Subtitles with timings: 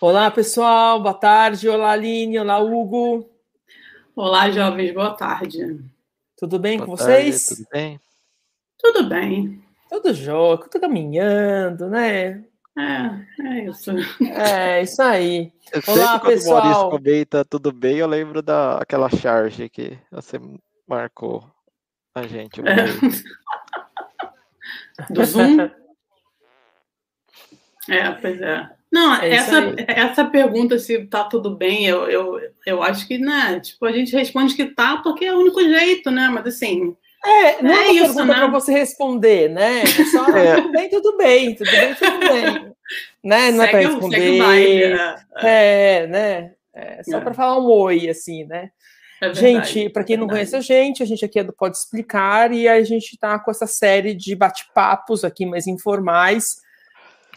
[0.00, 1.68] Olá, pessoal, boa tarde.
[1.68, 2.38] Olá, Aline.
[2.38, 3.28] Olá, Hugo.
[4.16, 5.78] Olá, jovens, boa tarde.
[6.38, 7.48] Tudo bem boa com tarde, vocês?
[7.48, 8.00] Tudo bem?
[8.78, 9.62] Tudo bem.
[9.90, 12.42] Tudo jóia, tudo caminhando, né?
[12.78, 13.10] É,
[13.42, 13.90] é isso.
[14.22, 15.52] É, isso aí.
[15.70, 16.62] Eu Olá, sempre pessoal.
[16.62, 20.40] quando o Maurício comenta tudo bem, eu lembro daquela charge que você
[20.88, 21.44] marcou
[22.14, 22.62] a gente.
[22.62, 22.86] É.
[25.12, 25.70] Do Zoom?
[27.86, 28.79] é, pois é.
[28.90, 33.60] Não, é essa, essa pergunta se tá tudo bem, eu, eu, eu acho que, né,
[33.60, 36.96] tipo, a gente responde que tá porque é o único jeito, né, mas assim...
[37.24, 38.34] É, não é, é isso, né?
[38.34, 39.82] para você responder, né?
[39.82, 40.56] É só, é.
[40.56, 42.72] tudo bem, tudo bem, tudo bem, tudo bem.
[43.22, 43.50] né?
[43.50, 44.38] Não segue, é para responder.
[44.38, 46.52] Baile, é, é, né?
[46.74, 48.70] É só para falar um oi, assim, né?
[49.20, 52.52] É gente, para quem não conhece a gente, a gente aqui é do Pode Explicar
[52.52, 56.56] e a gente está com essa série de bate-papos aqui mais informais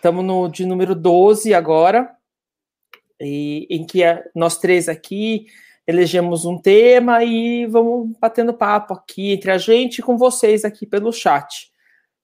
[0.04, 2.14] Estamos no de número 12 agora,
[3.22, 5.46] e, em que a, nós três aqui
[5.88, 10.86] elegemos um tema e vamos batendo papo aqui entre a gente e com vocês aqui
[10.86, 11.72] pelo chat.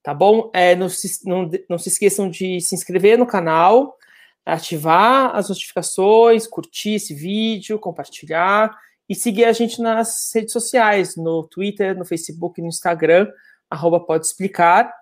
[0.03, 0.51] Tá bom?
[0.53, 3.97] É, não, se, não, não se esqueçam de se inscrever no canal,
[4.45, 11.47] ativar as notificações, curtir esse vídeo, compartilhar e seguir a gente nas redes sociais, no
[11.47, 13.31] Twitter, no Facebook, no Instagram,
[13.69, 14.98] arroba pode explicar.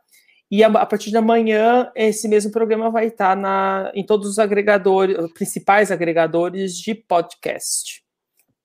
[0.49, 4.39] E a, a, partir de amanhã, esse mesmo programa vai estar na, em todos os
[4.39, 8.03] agregadores, principais agregadores de podcast.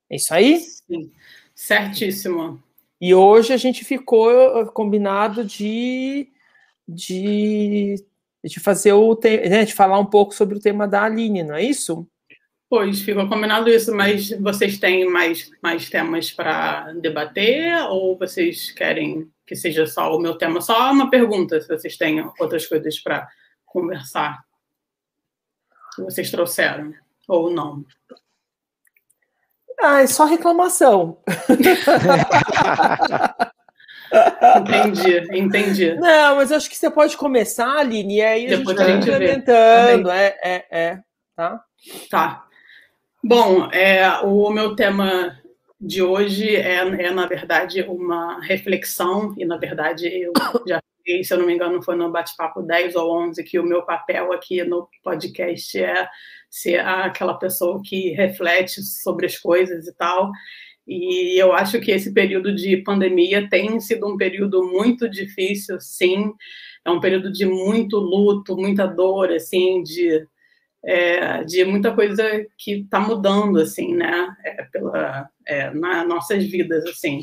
[0.09, 0.61] É isso aí?
[0.61, 1.11] Sim,
[1.55, 2.63] certíssimo.
[3.01, 6.29] E hoje a gente ficou uh, combinado de,
[6.87, 7.97] de,
[8.45, 11.65] de fazer o né, de falar um pouco sobre o tema da Aline, não é
[11.65, 12.07] isso?
[12.73, 19.31] Pois, ficou combinado isso, mas vocês têm mais, mais temas para debater ou vocês querem
[19.47, 20.59] que seja só o meu tema.
[20.63, 23.29] Só uma pergunta, se vocês têm outras coisas para
[23.67, 24.43] conversar
[25.95, 26.95] que vocês trouxeram,
[27.29, 27.85] ou não.
[29.79, 31.19] Ah, é só reclamação.
[34.57, 35.95] entendi, entendi.
[35.97, 40.11] Não, mas acho que você pode começar, Aline, e aí Depois a gente vai implementando.
[40.11, 40.99] É, é, é.
[41.37, 41.63] Tá?
[42.09, 42.47] Tá.
[43.25, 45.39] Bom, é, o meu tema
[45.81, 50.33] de hoje é, é, na verdade, uma reflexão, e, na verdade, eu
[50.67, 53.65] já falei, se eu não me engano, foi no bate-papo 10 ou 11, que o
[53.65, 56.09] meu papel aqui no podcast é
[56.51, 60.33] ser aquela pessoa que reflete sobre as coisas e tal.
[60.87, 66.33] E eu acho que esse período de pandemia tem sido um período muito difícil, sim.
[66.85, 70.27] É um período de muito luto, muita dor, assim, de
[70.85, 72.25] é, de muita coisa
[72.59, 77.21] que está mudando assim, né, é, pela é, nas nossas vidas assim.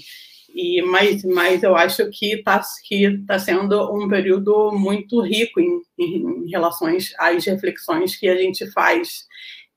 [0.53, 5.81] E mas, mas eu acho que está que tá sendo um período muito rico em,
[5.97, 9.27] em relações às reflexões que a gente faz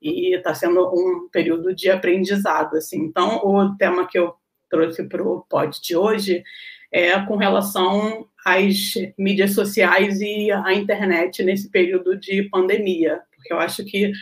[0.00, 3.02] e está sendo um período de aprendizado assim.
[3.02, 4.34] Então o tema que eu
[4.70, 6.42] trouxe para o pod de hoje
[6.90, 13.58] é com relação às mídias sociais e à internet nesse período de pandemia porque eu
[13.58, 14.12] acho que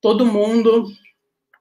[0.00, 0.86] todo mundo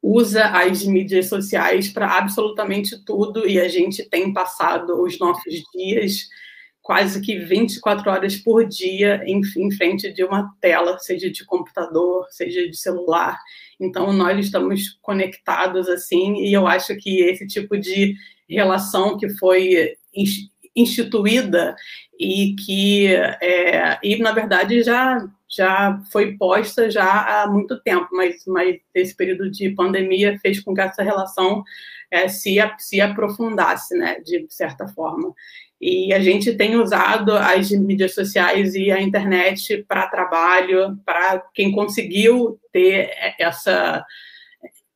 [0.01, 6.27] usa as mídias sociais para absolutamente tudo e a gente tem passado os nossos dias
[6.79, 12.27] quase que 24 horas por dia em, em frente de uma tela, seja de computador,
[12.29, 13.39] seja de celular.
[13.79, 18.13] Então nós estamos conectados assim e eu acho que esse tipo de
[18.47, 19.95] relação que foi
[20.75, 21.75] instituída
[22.19, 23.07] e que
[23.41, 25.17] é, e na verdade já
[25.49, 30.73] já foi posta já há muito tempo, mas, mas esse período de pandemia fez com
[30.73, 31.63] que essa relação
[32.09, 35.33] é, se, se aprofundasse, né, de certa forma.
[35.79, 41.71] E a gente tem usado as mídias sociais e a internet para trabalho, para quem
[41.71, 44.03] conseguiu ter essa,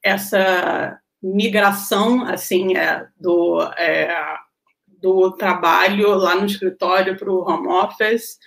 [0.02, 4.38] essa migração assim é, do, é,
[4.88, 8.38] do trabalho lá no escritório para o home office.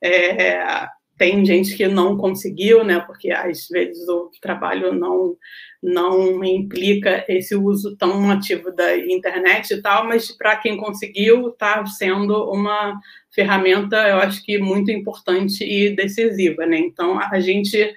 [0.00, 0.86] É,
[1.18, 5.36] tem gente que não conseguiu, né, porque às vezes o trabalho não
[5.80, 11.86] não implica esse uso tão ativo da internet e tal, mas para quem conseguiu, está
[11.86, 12.98] sendo uma
[13.32, 16.78] ferramenta, eu acho que muito importante e decisiva, né?
[16.78, 17.94] Então a gente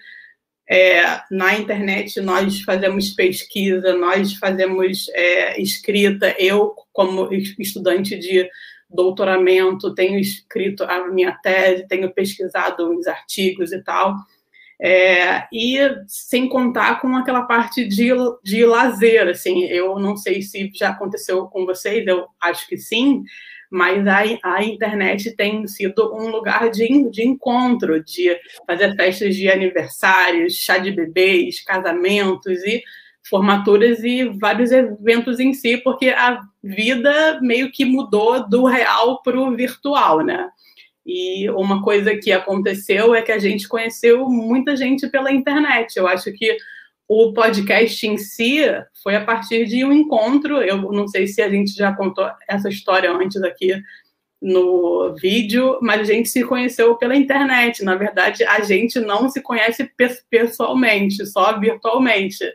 [0.69, 6.33] é, na internet nós fazemos pesquisa, nós fazemos é, escrita.
[6.39, 7.29] Eu, como
[7.59, 8.47] estudante de
[8.93, 14.15] doutoramento, tenho escrito a minha tese, tenho pesquisado os artigos e tal.
[14.83, 15.77] É, e
[16.07, 18.09] sem contar com aquela parte de,
[18.43, 23.23] de lazer, assim, eu não sei se já aconteceu com vocês, eu acho que sim,
[23.69, 28.35] mas a, a internet tem sido um lugar de, de encontro, de
[28.65, 32.83] fazer festas de aniversários, chá de bebês, casamentos e
[33.29, 39.39] formaturas e vários eventos em si, porque a vida meio que mudou do real para
[39.39, 40.49] o virtual, né?
[41.05, 45.97] E uma coisa que aconteceu é que a gente conheceu muita gente pela internet.
[45.97, 46.57] Eu acho que
[47.07, 48.59] o podcast em si
[49.03, 50.61] foi a partir de um encontro.
[50.61, 53.81] Eu não sei se a gente já contou essa história antes aqui
[54.41, 57.83] no vídeo, mas a gente se conheceu pela internet.
[57.83, 59.91] Na verdade, a gente não se conhece
[60.29, 62.45] pessoalmente, só virtualmente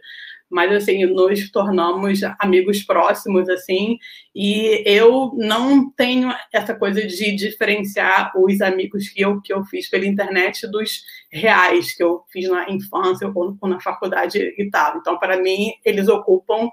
[0.51, 3.99] mas assim nos tornamos amigos próximos assim
[4.35, 9.91] e eu não tenho essa coisa de diferenciar os amigos que eu que eu fiz
[9.91, 14.99] pela internet dos reais que eu fiz na infância ou, na faculdade e tal.
[14.99, 16.69] Então para mim eles ocupam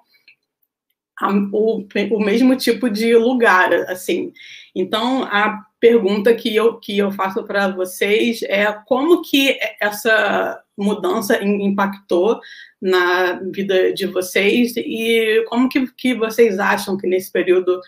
[1.19, 4.31] a, o, o mesmo tipo de lugar assim
[4.75, 11.43] então a pergunta que eu que eu faço para vocês é como que essa mudança
[11.43, 12.39] impactou
[12.81, 17.79] na vida de vocês e como que, que vocês acham que nesse período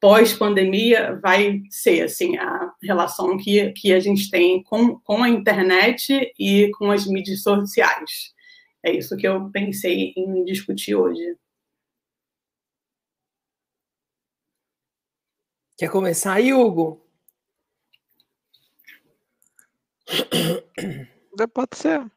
[0.00, 6.32] pós-pandemia vai ser assim a relação que, que a gente tem com, com a internet
[6.38, 8.34] e com as mídias sociais.
[8.84, 11.36] É isso que eu pensei em discutir hoje.
[15.76, 17.06] Quer começar aí, Hugo?
[21.52, 22.10] Pode ser.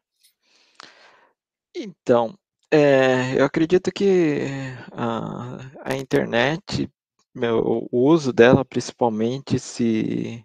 [1.76, 2.38] Então,
[2.70, 4.46] é, eu acredito que
[4.92, 6.90] a, a internet,
[7.34, 10.42] meu, o uso dela principalmente se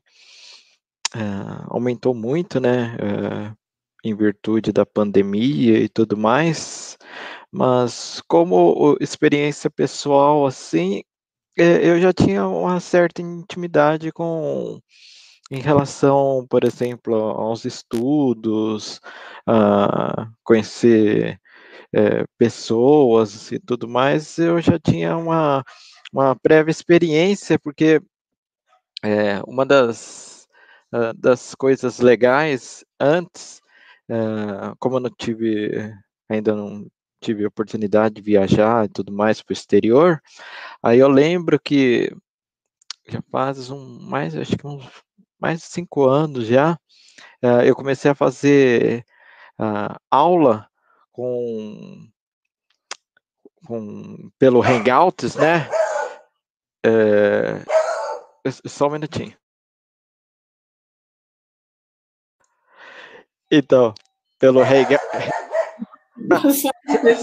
[1.15, 1.19] é,
[1.69, 2.97] aumentou muito, né?
[2.99, 3.55] É,
[4.03, 6.97] em virtude da pandemia e tudo mais,
[7.51, 11.01] mas como experiência pessoal, assim,
[11.57, 14.79] eu já tinha uma certa intimidade com
[15.51, 18.99] em relação, por exemplo, aos estudos,
[19.47, 21.39] a conhecer
[21.93, 25.63] é, pessoas e tudo mais, eu já tinha uma,
[26.11, 28.01] uma prévia experiência, porque
[29.03, 30.35] é, uma das,
[31.17, 33.61] das coisas legais antes,
[34.09, 35.93] uh, como eu não tive,
[36.29, 36.87] ainda não
[37.25, 40.21] tive oportunidade de viajar e tudo mais para o exterior,
[40.81, 42.15] aí eu lembro que
[43.07, 44.87] já faz um, mais, acho que uns
[45.39, 46.73] mais de cinco anos já,
[47.43, 49.03] uh, eu comecei a fazer
[49.59, 50.69] uh, aula
[51.11, 52.07] com,
[53.65, 55.69] com pelo Hangouts, né?
[56.85, 57.63] É,
[58.67, 59.35] só um minutinho.
[63.51, 63.93] Então,
[64.37, 65.44] pelo Hangouts.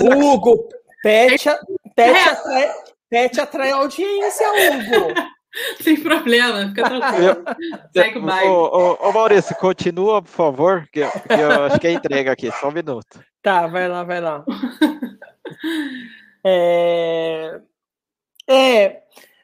[0.00, 0.68] Hugo,
[1.02, 1.44] pet,
[1.94, 2.74] pet, atrai,
[3.08, 5.14] pet atrai audiência, Hugo.
[5.82, 7.44] Sem problema, fica tranquilo.
[7.92, 8.48] Segue o baile.
[8.48, 12.50] Ô, ô, ô, Maurício, continua, por favor, que, que eu acho que é entrega aqui,
[12.52, 13.22] só um minuto.
[13.42, 14.44] Tá, vai lá, vai lá.
[16.44, 17.60] é...
[18.48, 19.02] É, é,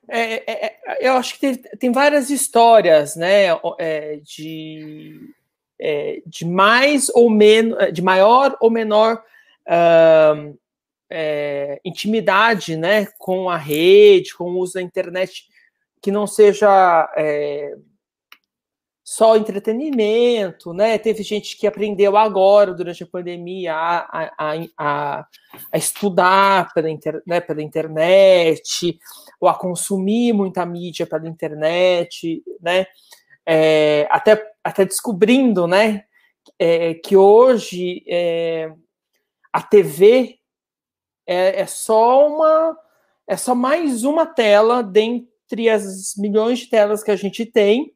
[0.09, 3.47] é, é, eu acho que tem, tem várias histórias, né,
[3.79, 5.21] é, de,
[5.81, 9.23] é, de mais ou menos, de maior ou menor
[11.11, 15.45] é, intimidade, né, com a rede, com o uso da internet
[16.01, 17.75] que não seja é,
[19.03, 20.99] só entretenimento, né?
[20.99, 25.27] Teve gente que aprendeu agora, durante a pandemia, a, a, a,
[25.73, 28.99] a estudar pela, inter, né, pela internet,
[29.41, 32.87] ou a consumir muita mídia pela internet, né?
[33.47, 36.05] É, até, até descobrindo, né?
[36.59, 38.71] É, que hoje é,
[39.59, 40.39] a TV
[41.27, 42.79] é, é só uma
[43.27, 47.93] é só mais uma tela dentro entre as milhões de telas que a gente tem,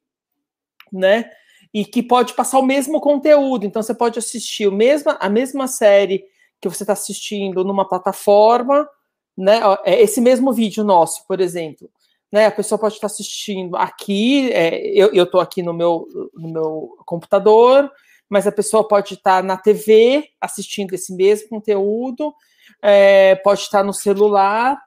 [0.90, 1.30] né?
[1.72, 3.64] E que pode passar o mesmo conteúdo.
[3.66, 6.24] Então, você pode assistir o mesma, a mesma série
[6.60, 8.88] que você está assistindo numa plataforma,
[9.36, 9.60] né?
[9.84, 11.90] É esse mesmo vídeo nosso, por exemplo.
[12.30, 16.96] Né, a pessoa pode estar assistindo aqui, é, eu estou aqui no meu, no meu
[17.04, 17.92] computador,
[18.32, 22.34] mas a pessoa pode estar na TV assistindo esse mesmo conteúdo,
[22.80, 24.82] é, pode estar no celular,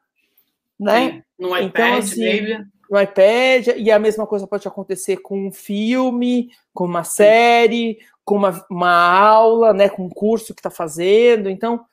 [0.80, 1.12] né?
[1.12, 5.46] Sim, no então, iPad, então, assim, No iPad, e a mesma coisa pode acontecer com
[5.50, 9.90] um filme, com uma série, com uma, uma aula, né?
[9.90, 11.48] Com um curso que está fazendo.
[11.48, 11.86] Então,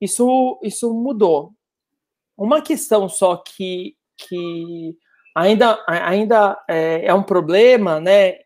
[0.00, 1.52] isso, isso mudou.
[2.36, 4.96] Uma questão só que, que
[5.36, 8.40] ainda, ainda é, é um problema, né?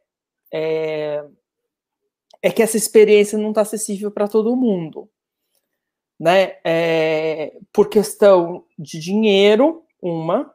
[0.52, 1.24] É,
[2.42, 5.08] é que essa experiência não está acessível para todo mundo
[6.20, 6.56] né?
[6.62, 10.52] É, por questão de dinheiro, uma,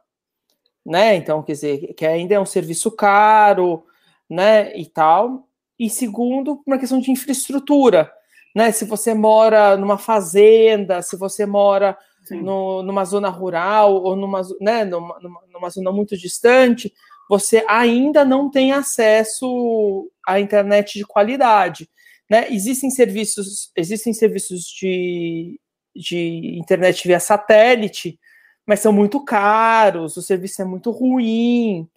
[0.84, 1.16] né?
[1.16, 3.84] Então, quer dizer, que ainda é um serviço caro,
[4.30, 4.76] né?
[4.78, 5.48] E tal.
[5.76, 8.10] E segundo, uma questão de infraestrutura,
[8.54, 8.70] né?
[8.70, 11.98] Se você mora numa fazenda, se você mora
[12.30, 15.18] no, numa zona rural ou numa, né, numa,
[15.52, 16.92] numa zona muito distante,
[17.28, 21.88] você ainda não tem acesso à internet de qualidade.
[22.30, 22.46] Né?
[22.50, 25.60] Existem serviços, existem serviços de,
[25.94, 28.18] de internet via satélite,
[28.66, 31.88] mas são muito caros, o serviço é muito ruim,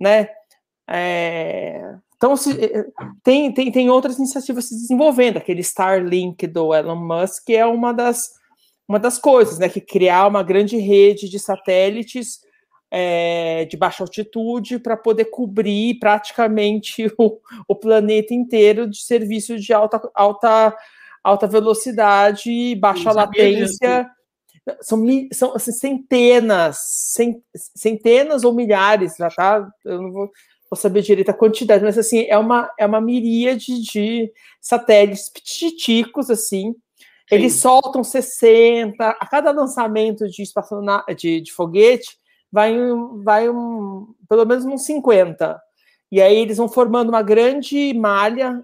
[0.00, 0.28] né?
[0.88, 2.54] É, então, se,
[3.24, 8.30] tem, tem, tem outras iniciativas se desenvolvendo, aquele Starlink do Elon Musk é uma das,
[8.86, 9.68] uma das coisas, né?
[9.68, 12.38] Que criar uma grande rede de satélites
[12.94, 19.72] é, de baixa altitude para poder cobrir praticamente o, o, planeta inteiro de serviços de
[19.72, 20.76] alta, alta,
[21.24, 24.10] alta velocidade, baixa latência.
[24.82, 26.78] São, são assim, centenas,
[27.74, 29.66] centenas ou milhares, já tá?
[29.84, 30.30] Eu não vou,
[30.70, 34.30] vou, saber direito a quantidade, mas assim, é uma, é uma miríade de
[34.60, 36.74] satélites pititicos, assim.
[37.30, 40.44] Eles soltam 60, a cada lançamento de,
[41.16, 42.21] de, de foguete,
[42.52, 42.76] vai,
[43.24, 45.60] vai um, pelo menos uns 50.
[46.10, 48.62] E aí eles vão formando uma grande malha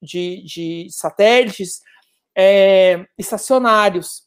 [0.00, 1.80] de, de satélites
[2.36, 4.24] é, estacionários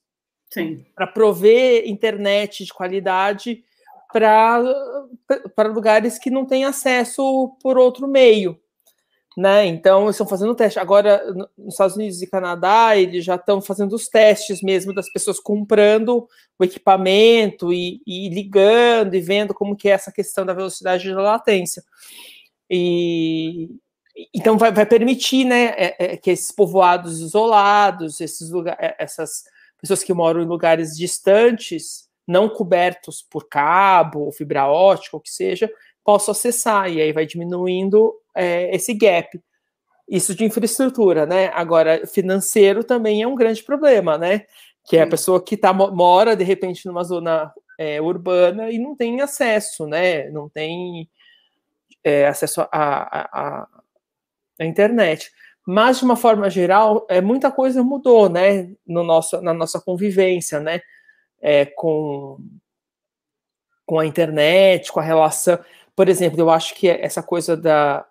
[0.96, 3.64] para prover internet de qualidade
[4.12, 8.60] para lugares que não têm acesso por outro meio
[9.40, 9.66] né?
[9.66, 10.80] Então, estão fazendo teste.
[10.80, 11.24] Agora,
[11.58, 16.28] nos Estados Unidos e Canadá, eles já estão fazendo os testes mesmo das pessoas comprando
[16.60, 21.16] o equipamento e, e, ligando e vendo como que é essa questão da velocidade e
[21.16, 21.82] da latência.
[22.70, 23.70] E
[24.36, 29.46] então vai, vai permitir, né, é, é, que esses povoados isolados, esses lugares, é, essas
[29.80, 35.72] pessoas que moram em lugares distantes, não cobertos por cabo fibra ótica, ou que seja,
[36.04, 39.40] possam acessar, e aí vai diminuindo é, esse gap.
[40.08, 41.52] Isso de infraestrutura, né?
[41.54, 44.46] Agora, financeiro também é um grande problema, né?
[44.84, 48.96] Que é a pessoa que tá, mora, de repente, numa zona é, urbana e não
[48.96, 50.30] tem acesso, né?
[50.32, 51.08] Não tem
[52.04, 53.68] é, acesso à
[54.60, 55.32] internet.
[55.66, 58.72] Mas, de uma forma geral, é, muita coisa mudou, né?
[58.88, 60.82] No nosso, na nossa convivência, né?
[61.40, 62.40] É, com,
[63.86, 65.60] com a internet, com a relação.
[65.96, 68.06] Por exemplo, eu acho que essa coisa da,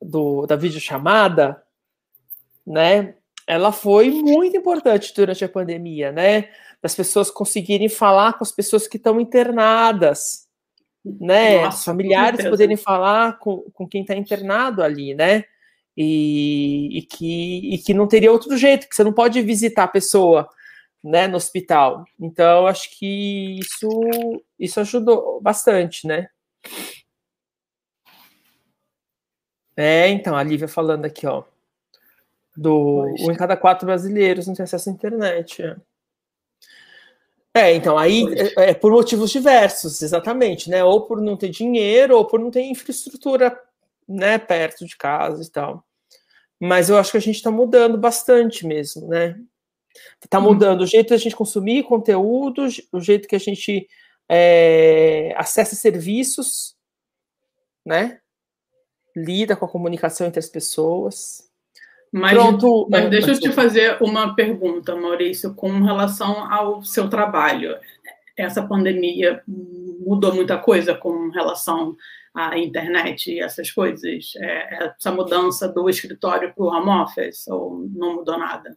[0.00, 1.62] do, da videochamada,
[2.66, 3.14] né?
[3.46, 6.50] Ela foi muito importante durante a pandemia, né?
[6.82, 10.46] Das pessoas conseguirem falar com as pessoas que estão internadas,
[11.04, 11.62] né?
[11.62, 15.44] Nossa, Os familiares poderem falar com, com quem está internado ali, né?
[15.96, 19.88] E, e, que, e que não teria outro jeito, que você não pode visitar a
[19.88, 20.48] pessoa
[21.02, 22.04] né, no hospital.
[22.20, 23.88] Então, acho que isso,
[24.58, 26.28] isso ajudou bastante, né?
[29.80, 31.44] É, então, a Lívia falando aqui, ó.
[32.56, 35.62] Do um em cada quatro brasileiros não tem acesso à internet.
[37.54, 38.24] É, é então, aí
[38.56, 40.82] é, é, por motivos diversos, exatamente, né?
[40.82, 43.56] Ou por não ter dinheiro, ou por não ter infraestrutura,
[44.08, 45.84] né, perto de casa e tal.
[46.58, 49.40] Mas eu acho que a gente está mudando bastante mesmo, né?
[50.20, 50.84] Está mudando hum.
[50.84, 53.88] o jeito da gente consumir conteúdo, o jeito que a gente
[54.28, 56.74] é, acessa serviços,
[57.86, 58.20] né?
[59.16, 61.48] Lida com a comunicação entre as pessoas.
[62.12, 67.76] Mas, Pronto, mas deixa eu te fazer uma pergunta, Maurício, com relação ao seu trabalho.
[68.36, 71.94] Essa pandemia mudou muita coisa com relação
[72.34, 74.32] à internet e essas coisas?
[74.36, 78.76] É, essa mudança do escritório para o home office, ou não mudou nada?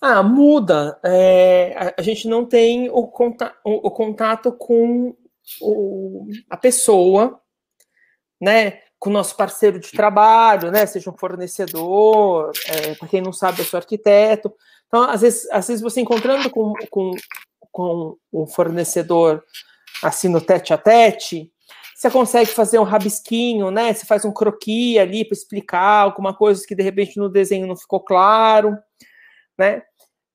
[0.00, 0.98] Ah, muda.
[1.04, 5.14] É, a, gente não tem o, conta, o, o contato com
[5.60, 7.40] o, a pessoa
[8.40, 13.32] né, com o nosso parceiro de trabalho, né, seja um fornecedor, é, para quem não
[13.32, 14.52] sabe, eu sou arquiteto.
[14.86, 17.12] Então, às vezes, às vezes você encontrando com, com,
[17.70, 19.42] com o fornecedor
[20.02, 21.52] assim no tete a tete,
[21.94, 23.92] você consegue fazer um rabisquinho, né?
[23.92, 27.74] Você faz um croquis ali para explicar alguma coisa que de repente no desenho não
[27.74, 28.78] ficou claro,
[29.58, 29.82] né?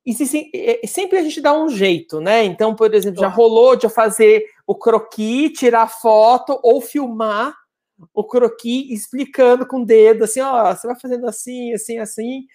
[0.06, 0.52] E se,
[0.86, 2.44] sempre a gente dá um jeito, né?
[2.44, 7.56] Então, por exemplo, já rolou de eu fazer o croquis, tirar foto ou filmar
[8.14, 12.46] o croquis explicando com o dedo, assim, ó, você vai fazendo assim, assim, assim,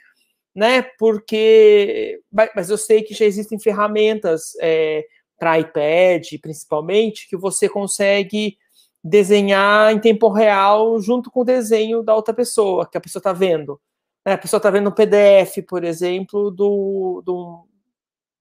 [0.54, 0.82] né?
[0.98, 2.20] Porque,
[2.54, 5.06] mas eu sei que já existem ferramentas é,
[5.38, 8.58] para iPad, principalmente, que você consegue
[9.02, 13.32] desenhar em tempo real junto com o desenho da outra pessoa, que a pessoa está
[13.32, 13.80] vendo.
[14.26, 14.32] Né?
[14.34, 17.66] A pessoa está vendo um PDF, por exemplo, do, do,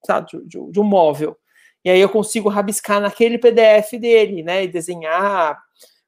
[0.06, 1.38] sabe, de, de um móvel.
[1.86, 4.64] e aí eu consigo rabiscar naquele PDF dele, né?
[4.64, 5.62] E desenhar,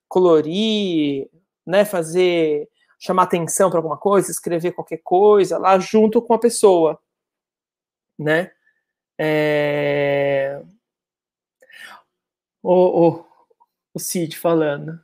[0.10, 1.30] colorir,
[1.66, 1.86] né?
[1.86, 2.68] Fazer
[3.00, 7.00] chamar atenção para alguma coisa, escrever qualquer coisa lá junto com a pessoa,
[8.18, 8.52] né?
[9.18, 10.62] É...
[12.62, 13.26] O, o,
[13.94, 15.00] o Cid falando.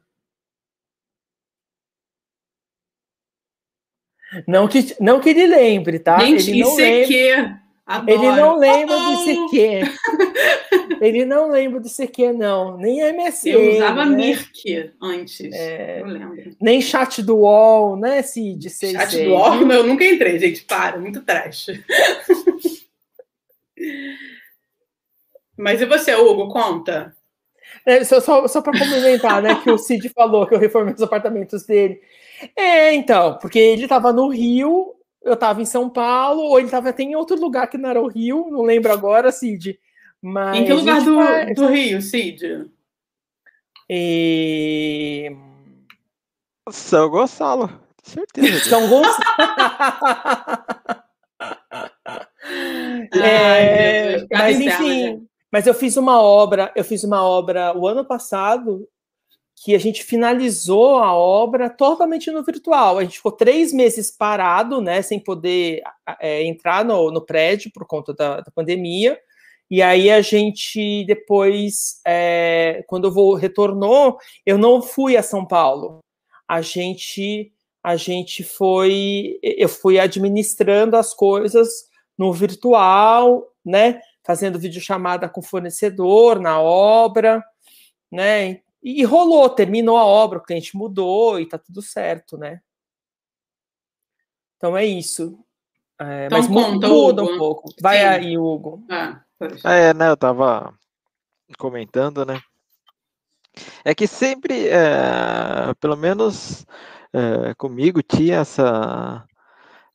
[4.46, 6.20] Não que, não que ele lembre, tá?
[6.20, 7.62] Gente, ele não lembra.
[7.86, 8.12] Adoro.
[8.12, 9.16] Ele não lembra oh!
[9.16, 9.82] de CQ.
[11.02, 12.78] Ele não lembra de CQ, não.
[12.78, 13.50] Nem MSN.
[13.50, 14.16] Eu usava né?
[14.16, 15.54] Mirk antes.
[15.54, 16.02] É...
[16.02, 16.56] Eu lembro.
[16.62, 18.70] Nem chat do UOL, né, Cid?
[18.70, 20.64] Chat do UOL, eu nunca entrei, gente.
[20.64, 21.68] Para, muito trash.
[25.58, 26.50] Mas e você, Hugo?
[26.50, 27.16] Conta.
[27.86, 31.02] É, só só, só para complementar, né, que o Cid falou que eu reformei os
[31.02, 32.00] apartamentos dele.
[32.56, 36.90] É, então, porque ele estava no Rio eu estava em São Paulo, ou ele estava
[36.90, 39.78] até em outro lugar que não era o Rio, não lembro agora, Cid.
[40.26, 41.56] Mas em que lugar do, faz...
[41.56, 42.68] do Rio, Cid?
[43.88, 45.32] E...
[46.72, 47.70] São Gonçalo,
[48.02, 48.68] certeza.
[48.68, 49.24] São Gonçalo.
[53.24, 58.90] é, mas enfim, mas eu fiz uma obra, eu fiz uma obra o ano passado
[59.64, 62.98] que a gente finalizou a obra totalmente no virtual.
[62.98, 65.84] A gente ficou três meses parado, né, sem poder
[66.20, 69.20] é, entrar no, no, prédio por conta da, da, pandemia.
[69.70, 75.46] E aí a gente depois, é, quando eu vou retornou, eu não fui a São
[75.46, 76.00] Paulo.
[76.48, 77.52] A gente,
[77.84, 85.44] a gente foi, eu fui administrando as coisas no virtual, né, fazendo videochamada com o
[85.44, 87.44] fornecedor na obra,
[88.12, 88.62] né?
[88.82, 92.62] E, rolou, terminou a obra, o cliente mudou e tá tudo certo, né?
[94.58, 95.40] Então é isso.
[96.00, 97.34] É, então, mas conta, muda Hugo.
[97.34, 97.74] um pouco.
[97.82, 98.06] Vai Sim.
[98.06, 98.86] aí, Hugo.
[98.90, 99.25] Ah,
[99.64, 100.10] é, né?
[100.10, 100.74] Eu tava
[101.58, 102.40] comentando, né?
[103.84, 106.66] É que sempre, é, pelo menos
[107.14, 109.26] é, comigo, tinha essa,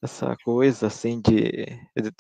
[0.03, 1.67] essa coisa assim de,
[1.97, 2.13] de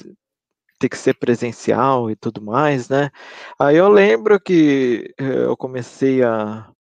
[0.80, 3.10] ter que ser presencial e tudo mais, né?
[3.58, 6.70] Aí eu lembro que eh, eu comecei a,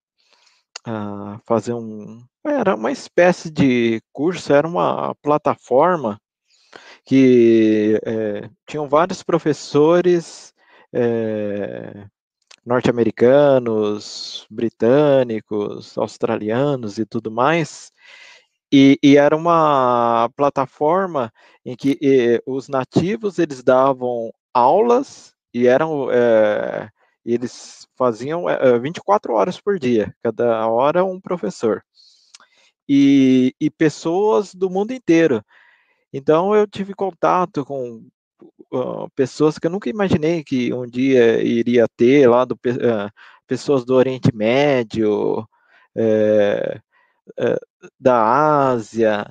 [0.86, 2.24] a fazer um.
[2.44, 6.18] Era uma espécie de curso, era uma plataforma
[7.04, 10.54] que é, tinham vários professores
[10.92, 12.06] é,
[12.64, 17.92] norte-americanos, britânicos, australianos e tudo mais,
[18.72, 21.32] e, e, era uma plataforma
[21.64, 26.88] em que e, os nativos eles davam aulas e eram é,
[27.24, 31.82] eles faziam é, 24 horas por dia, cada hora um professor.
[32.88, 35.44] E, e pessoas do mundo inteiro.
[36.12, 38.06] Então eu tive contato com
[38.72, 43.10] uh, pessoas que eu nunca imaginei que um dia iria ter lá do, uh,
[43.46, 46.80] pessoas do Oriente Médio, uh,
[47.98, 49.26] da Ásia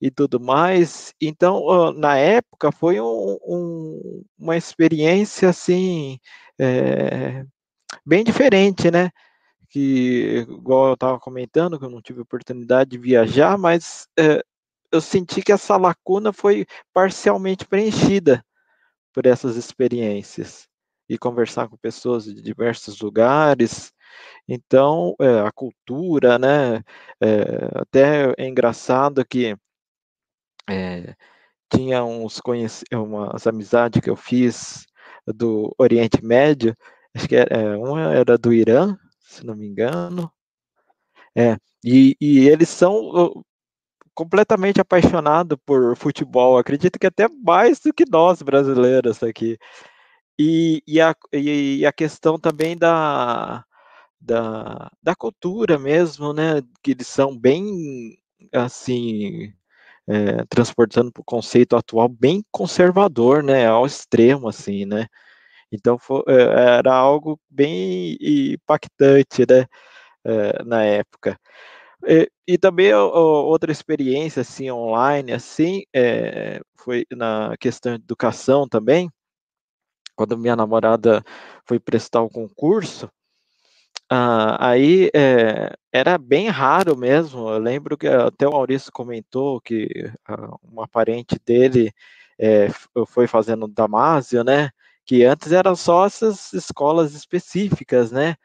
[0.00, 1.14] e tudo mais.
[1.20, 6.18] Então, na época, foi um, um, uma experiência assim
[6.58, 7.44] é,
[8.04, 9.10] bem diferente, né?
[9.70, 14.08] Que, igual eu estava comentando, que eu não tive oportunidade de viajar, mas
[14.92, 18.44] eu senti que essa lacuna foi parcialmente preenchida
[19.12, 20.68] por essas experiências
[21.08, 23.92] e conversar com pessoas de diversos lugares
[24.48, 26.82] então, é, a cultura, né?
[27.20, 29.56] É, até é engraçado que
[30.68, 31.14] é,
[31.72, 32.40] tinha uns
[32.92, 34.86] umas amizades que eu fiz
[35.26, 36.76] do Oriente Médio,
[37.14, 40.30] acho que era, uma era do Irã, se não me engano,
[41.36, 43.42] é, e, e eles são
[44.14, 49.58] completamente apaixonados por futebol, acredito que até mais do que nós brasileiros aqui.
[50.38, 53.64] E, e, a, e a questão também da,
[54.20, 56.62] da, da cultura mesmo, né?
[56.82, 58.18] Que eles são bem,
[58.52, 59.52] assim,
[60.08, 63.66] é, transportando para o conceito atual, bem conservador, né?
[63.66, 65.06] Ao extremo, assim, né?
[65.72, 69.66] Então, foi, é, era algo bem impactante, né?
[70.24, 71.38] É, na época.
[72.06, 79.10] E, e também outra experiência, assim, online, assim, é, foi na questão de educação também,
[80.16, 81.22] quando minha namorada
[81.64, 83.10] foi prestar o concurso,
[84.10, 87.48] ah, aí é, era bem raro mesmo.
[87.48, 89.88] Eu lembro que até o Maurício comentou que
[90.28, 91.92] ah, uma parente dele
[92.38, 92.68] é,
[93.08, 94.70] foi fazendo Damásio, né?
[95.06, 98.36] Que antes eram só essas escolas específicas, né?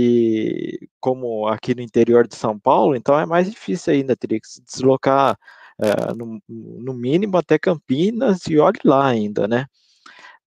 [0.00, 4.46] E como aqui no interior de São Paulo, então é mais difícil ainda, teria que
[4.46, 5.36] se deslocar
[5.80, 9.66] é, no, no mínimo até Campinas e olhe lá ainda, né?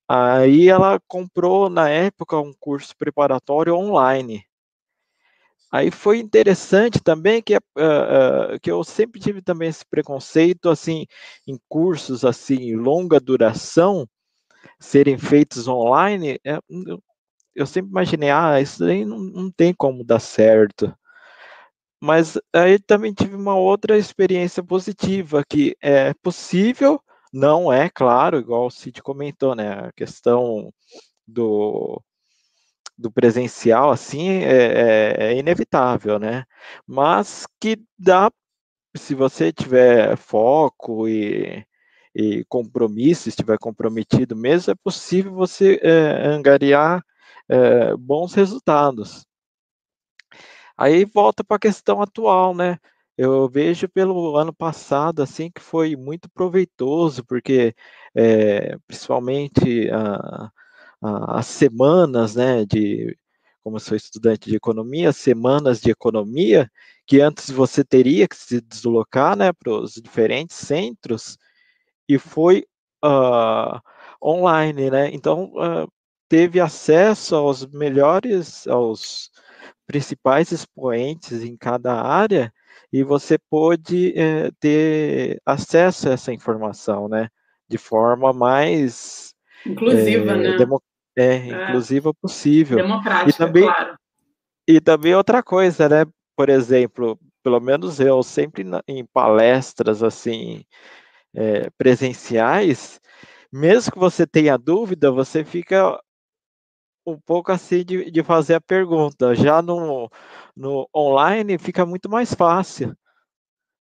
[0.07, 4.45] Aí ela comprou na época um curso preparatório online.
[5.69, 7.59] Aí foi interessante também que, uh,
[8.55, 11.05] uh, que eu sempre tive também esse preconceito, assim,
[11.45, 14.07] em cursos, assim, longa duração,
[14.79, 16.57] serem feitos online, é,
[17.55, 20.93] eu sempre imaginei, ah, isso aí não, não tem como dar certo.
[22.01, 26.99] Mas aí também tive uma outra experiência positiva, que é possível,
[27.31, 30.73] não é, claro, igual o Cid comentou, né, a questão
[31.27, 32.01] do
[32.97, 36.45] do presencial, assim, é, é, é, inevitável, né?
[36.87, 38.31] Mas que dá,
[38.95, 41.65] se você tiver foco e,
[42.15, 47.03] e compromisso, estiver comprometido mesmo, é possível você é, angariar
[47.51, 49.25] é, bons resultados.
[50.77, 52.79] Aí volta para a questão atual, né?
[53.17, 57.75] Eu vejo pelo ano passado, assim, que foi muito proveitoso, porque
[58.15, 60.51] é, principalmente a
[61.01, 63.17] as semanas, né, de,
[63.63, 66.69] como eu sou estudante de economia, semanas de economia,
[67.07, 71.37] que antes você teria que se deslocar, né, para os diferentes centros,
[72.07, 72.65] e foi
[73.03, 73.81] uh,
[74.23, 75.91] online, né, então uh,
[76.31, 79.29] teve acesso aos melhores, aos
[79.85, 82.53] principais expoentes em cada área,
[82.89, 87.27] e você pôde eh, ter acesso a essa informação, né,
[87.67, 89.33] de forma mais
[89.65, 90.77] inclusiva, é, né?
[91.17, 92.77] É, é, inclusiva possível.
[92.77, 93.97] Democrática, e também, claro.
[94.65, 96.05] E também outra coisa, né?
[96.33, 100.63] Por exemplo, pelo menos eu, sempre na, em palestras assim
[101.35, 103.01] é, presenciais,
[103.51, 105.99] mesmo que você tenha dúvida, você fica
[107.05, 109.35] um pouco assim de, de fazer a pergunta.
[109.35, 110.09] Já no,
[110.55, 112.95] no online fica muito mais fácil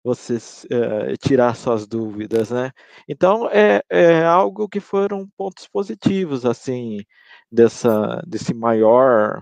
[0.03, 0.37] você
[0.71, 2.71] é, tirar suas dúvidas, né?
[3.07, 6.99] Então é, é algo que foram pontos positivos assim
[7.51, 9.41] dessa desse maior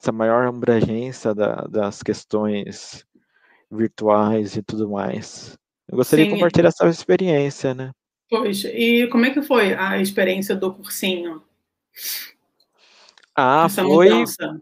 [0.00, 3.04] essa maior abrangência da, das questões
[3.70, 5.56] virtuais e tudo mais.
[5.88, 6.30] Eu gostaria Sim.
[6.30, 7.92] de compartilhar essa experiência, né?
[8.28, 11.42] Pois, e como é que foi a experiência do cursinho?
[13.34, 14.10] Ah, essa foi.
[14.10, 14.60] Mudança?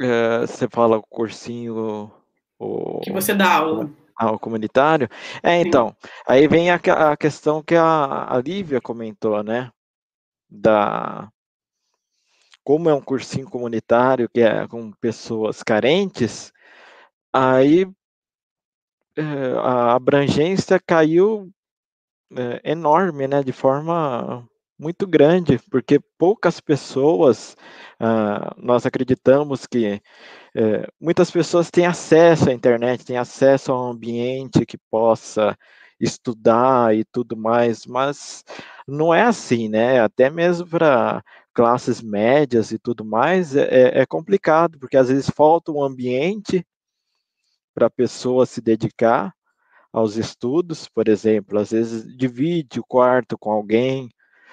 [0.00, 2.12] É, você fala o cursinho
[2.58, 3.90] o, que você dá aula.
[4.16, 5.08] Ao comunitário.
[5.42, 6.08] É, então, Sim.
[6.26, 9.70] aí vem a, a questão que a, a Lívia comentou, né?
[10.48, 11.28] Da,
[12.64, 16.50] como é um cursinho comunitário que é com pessoas carentes,
[17.32, 17.86] aí
[19.16, 19.22] é,
[19.58, 21.52] a abrangência caiu
[22.34, 27.56] é, enorme, né, de forma muito grande, porque poucas pessoas,
[28.00, 30.00] ah, nós acreditamos que
[30.54, 35.56] é, muitas pessoas têm acesso à internet, têm acesso a um ambiente que possa
[36.00, 38.44] estudar e tudo mais, mas
[38.86, 40.00] não é assim, né?
[40.00, 41.22] Até mesmo para
[41.54, 46.66] classes médias e tudo mais é, é, é complicado, porque às vezes falta um ambiente
[47.74, 49.32] para a pessoa se dedicar
[49.92, 54.08] aos estudos, por exemplo, às vezes divide o quarto com alguém,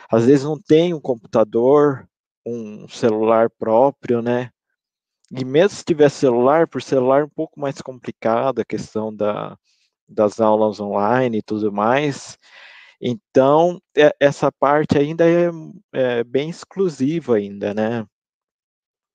[0.10, 2.08] às vezes não tem um computador,
[2.46, 4.52] um celular próprio, né?
[5.32, 9.58] E mesmo se tiver celular, por celular é um pouco mais complicado a questão da,
[10.08, 12.38] das aulas online e tudo mais.
[13.02, 15.50] Então, é, essa parte ainda é,
[15.94, 18.06] é, bem exclusiva ainda, né?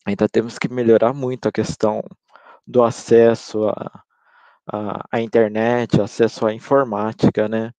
[0.07, 2.03] Ainda temos que melhorar muito a questão
[2.66, 4.03] do acesso à,
[4.66, 7.72] à, à internet, acesso à informática, né?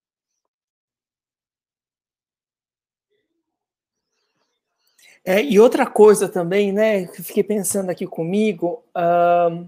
[5.30, 9.62] É, e outra coisa também, né, que fiquei pensando aqui comigo, uh,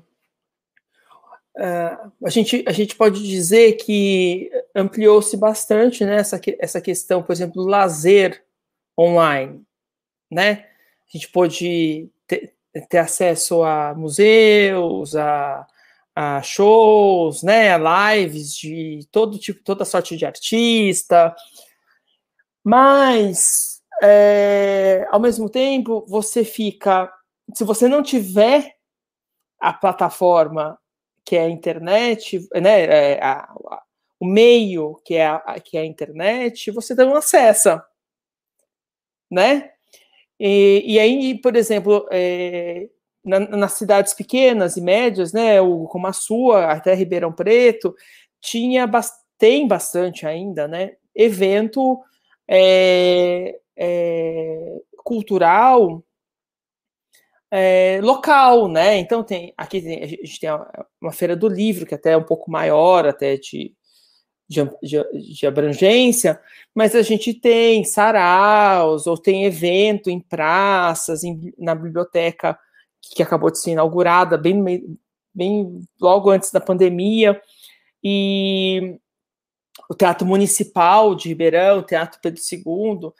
[1.57, 7.33] uh, a, gente, a gente pode dizer que ampliou-se bastante né, essa, essa questão, por
[7.33, 8.41] exemplo, do lazer
[8.97, 9.61] online,
[10.31, 10.65] né?
[11.13, 12.53] A gente pode ter,
[12.87, 15.67] ter acesso a museus, a,
[16.15, 21.35] a shows, né, a lives de todo tipo, toda sorte de artista,
[22.63, 27.11] mas é, ao mesmo tempo, você fica.
[27.53, 28.75] Se você não tiver
[29.59, 30.77] a plataforma
[31.25, 33.83] que é a internet, né, é, a, a,
[34.19, 37.85] o meio que é a, que é a internet, você não acessa,
[39.29, 39.71] né?
[40.39, 42.89] E, e aí, por exemplo, é,
[43.23, 47.93] na, nas cidades pequenas e médias, né, o, como a sua, até Ribeirão Preto,
[48.41, 48.89] tinha
[49.37, 51.99] tem bastante ainda, né, evento
[52.47, 56.03] é, é, cultural
[57.51, 58.97] é, local, né?
[58.97, 60.49] Então tem aqui tem, a gente tem
[61.01, 63.73] uma feira do livro que até é um pouco maior até de,
[64.47, 64.61] de,
[65.39, 66.39] de, abrangência,
[66.75, 72.57] mas a gente tem saraus, ou tem evento em praças, em, na biblioteca
[73.01, 74.99] que acabou de ser inaugurada bem,
[75.33, 77.41] bem logo antes da pandemia,
[78.03, 78.99] e
[79.89, 83.11] o Teatro Municipal de Ribeirão, o Teatro Pedro II,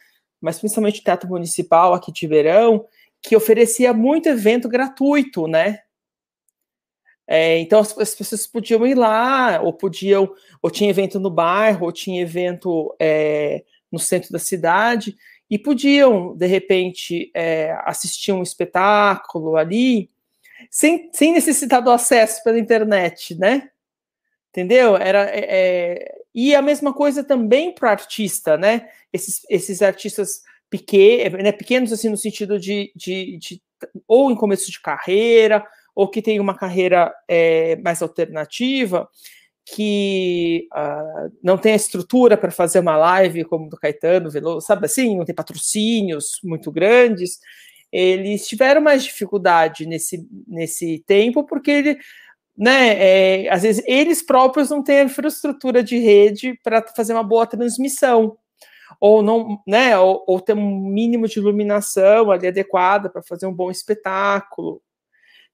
[0.41, 2.86] mas principalmente o Teatro Municipal aqui de Ribeirão,
[3.21, 5.80] que oferecia muito evento gratuito, né?
[7.28, 11.86] É, então as, as, pessoas podiam ir lá, ou podiam, ou tinha evento no bairro,
[11.86, 15.15] ou tinha evento é, no centro da cidade,
[15.49, 20.10] e podiam, de repente, é, assistir um espetáculo ali,
[20.71, 23.69] sem, sem necessitar do acesso pela internet, né?
[24.49, 24.97] Entendeu?
[24.97, 28.88] Era, é, é e a mesma coisa também para o artista, né?
[29.12, 33.62] Esses, esses artistas pequenos, né, pequenos assim no sentido de, de, de,
[34.08, 35.65] ou em começo de carreira,
[35.96, 39.10] ou que tem uma carreira é, mais alternativa,
[39.65, 44.86] que uh, não tem a estrutura para fazer uma live como do Caetano Veloso, sabe
[44.86, 47.39] assim, não tem patrocínios muito grandes,
[47.92, 51.98] eles tiveram mais dificuldade nesse, nesse tempo, porque ele,
[52.60, 57.24] né, é, às vezes eles próprios não têm a infraestrutura de rede para fazer uma
[57.24, 58.38] boa transmissão
[59.00, 63.54] ou não, né, ou, ou, ter um mínimo de iluminação ali adequada para fazer um
[63.54, 64.82] bom espetáculo.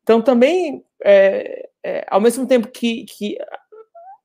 [0.02, 3.38] Então também, é, é, ao mesmo tempo que, que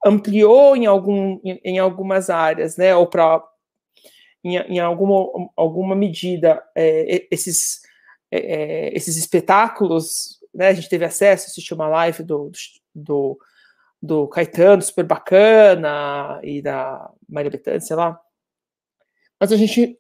[0.02, 3.44] ampliou em, algum, em, em, algumas áreas, né, ou para
[4.42, 7.82] em, em, alguma, alguma medida é, esses
[8.30, 12.50] é, é, esses espetáculos, né, a gente teve acesso, assistiu uma live do,
[12.94, 13.38] do,
[14.02, 18.20] do Caetano, super bacana, e da Maria Bethânia, sei lá,
[19.40, 19.98] mas a gente,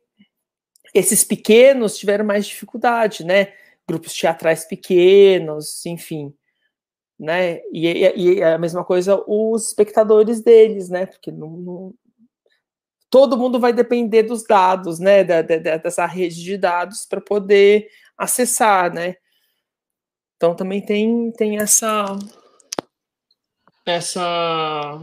[0.94, 3.54] esses pequenos tiveram mais dificuldade, né?
[3.88, 6.34] Grupos teatrais pequenos, enfim,
[7.18, 7.60] né?
[7.72, 11.06] E, e, e a mesma coisa os espectadores deles, né?
[11.06, 11.94] Porque não, não,
[13.08, 15.24] todo mundo vai depender dos dados, né?
[15.24, 19.16] Da, da, dessa rede de dados para poder acessar, né?
[20.40, 22.18] Então também tem, tem essa
[23.84, 24.98] essa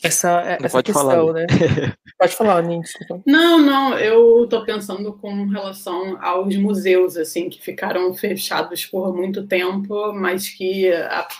[0.00, 1.46] essa, essa pode questão, falar, né?
[2.18, 2.88] pode falar, Nindy.
[3.24, 9.46] Não, não, eu estou pensando com relação aos museus, assim, que ficaram fechados por muito
[9.46, 10.90] tempo, mas que,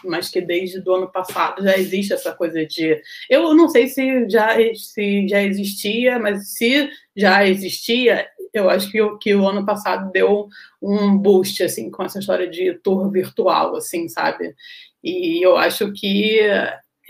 [0.04, 3.00] mas que desde o ano passado já existe essa coisa de.
[3.28, 9.00] Eu não sei se já, se já existia, mas se já existia, eu acho que
[9.00, 10.48] o, que o ano passado deu
[10.80, 14.54] um boost, assim, com essa história de tour virtual, assim, sabe?
[15.02, 16.40] E eu acho que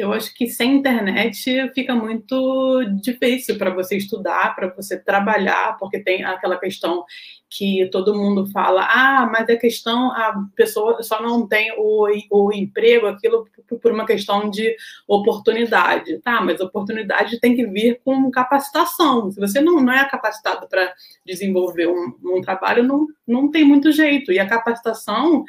[0.02, 6.00] eu acho que sem internet fica muito difícil para você estudar, para você trabalhar, porque
[6.00, 7.04] tem aquela questão
[7.48, 12.52] que todo mundo fala, ah, mas a questão, a pessoa só não tem o, o
[12.52, 13.46] emprego, aquilo
[13.80, 14.74] por uma questão de
[15.06, 16.18] oportunidade.
[16.18, 19.30] Tá, mas oportunidade tem que vir com capacitação.
[19.30, 20.92] Se você não, não é capacitado para
[21.26, 24.32] desenvolver um, um trabalho, não, não tem muito jeito.
[24.32, 25.44] E a capacitação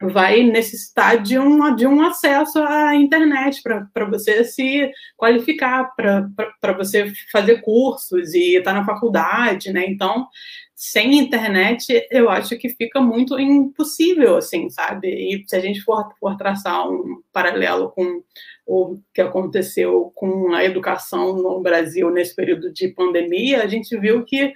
[0.00, 7.12] vai necessitar de um, de um acesso à internet para você se qualificar, para você
[7.32, 9.86] fazer cursos e estar tá na faculdade, né?
[9.86, 10.26] Então,
[10.74, 15.08] sem internet, eu acho que fica muito impossível, assim, sabe?
[15.08, 18.22] E se a gente for, for traçar um paralelo com
[18.66, 24.22] o que aconteceu com a educação no Brasil nesse período de pandemia, a gente viu
[24.24, 24.52] que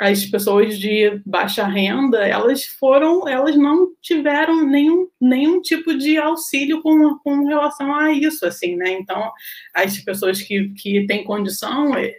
[0.00, 6.80] as pessoas de baixa renda, elas foram, elas não tiveram nenhum, nenhum tipo de auxílio
[6.80, 8.92] com, com relação a isso, assim, né?
[8.92, 9.30] Então,
[9.74, 12.16] as pessoas que, que têm condição eh,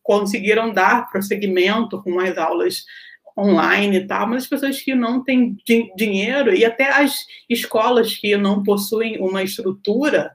[0.00, 2.84] conseguiram dar prosseguimento com as aulas
[3.36, 5.56] online e tal, mas as pessoas que não têm
[5.96, 7.14] dinheiro e até as
[7.48, 10.32] escolas que não possuem uma estrutura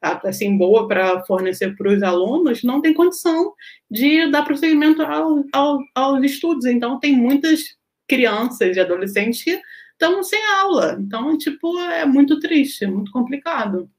[0.00, 3.52] assim boa para fornecer para os alunos não têm condição
[3.90, 6.64] de dar prosseguimento ao, ao, aos estudos.
[6.66, 7.76] Então tem muitas
[8.08, 9.60] crianças e adolescentes que
[9.92, 10.96] estão sem aula.
[11.00, 13.90] Então, tipo, é muito triste, é muito complicado.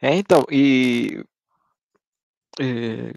[0.00, 1.24] É, então, e
[2.60, 3.12] é,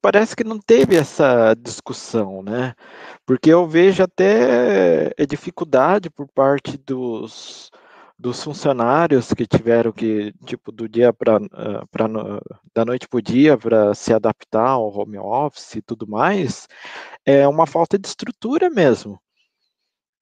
[0.00, 2.74] parece que não teve essa discussão, né?
[3.24, 7.70] Porque eu vejo até é, dificuldade por parte dos,
[8.18, 11.38] dos funcionários que tiveram que, tipo, do dia para
[12.74, 16.66] da noite para o dia para se adaptar ao home office e tudo mais,
[17.24, 19.20] é uma falta de estrutura mesmo.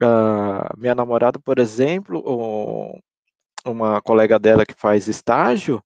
[0.02, 2.22] Uh, minha namorada, por exemplo,
[3.64, 5.82] uma colega dela que faz estágio,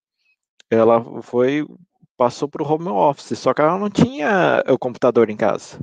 [0.71, 1.67] ela foi
[2.25, 5.79] passou para o home office, só que ela não tinha o computador em casa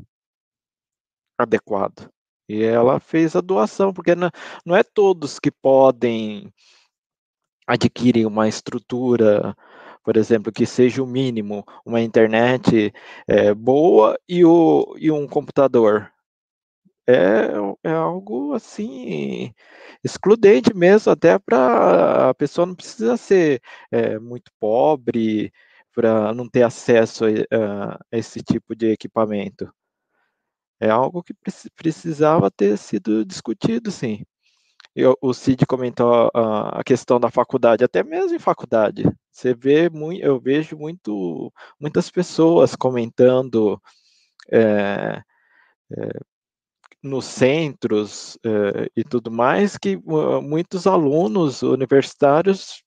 [1.37, 2.09] adequado.
[2.49, 4.31] E ela fez a doação, porque não,
[4.65, 6.51] não é todos que podem
[7.67, 9.55] adquirem uma estrutura,
[10.03, 12.91] por exemplo, que seja o mínimo, uma internet
[13.27, 16.11] é, boa e, o, e um computador.
[17.07, 17.51] É,
[17.83, 19.53] é algo assim
[20.03, 25.53] excludente mesmo, até para a pessoa não precisa ser é, muito pobre
[25.93, 29.71] para não ter acesso a, a, esse tipo de equipamento.
[30.79, 31.33] É algo que
[31.75, 34.23] precisava ter sido discutido, sim.
[34.95, 39.03] Eu, o Cid comentou a, a, questão da faculdade, até mesmo em faculdade.
[39.31, 43.81] Você vê muito, eu vejo muito, muitas pessoas comentando
[44.51, 45.21] é,
[45.91, 46.19] é,
[47.01, 52.83] nos centros é, e tudo mais que uh, muitos alunos universitários,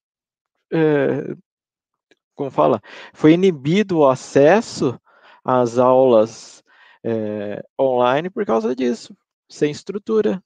[2.35, 2.81] como fala,
[3.13, 4.99] foi inibido o acesso
[5.45, 6.63] às aulas
[7.03, 9.17] é, online por causa disso,
[9.49, 10.43] sem estrutura.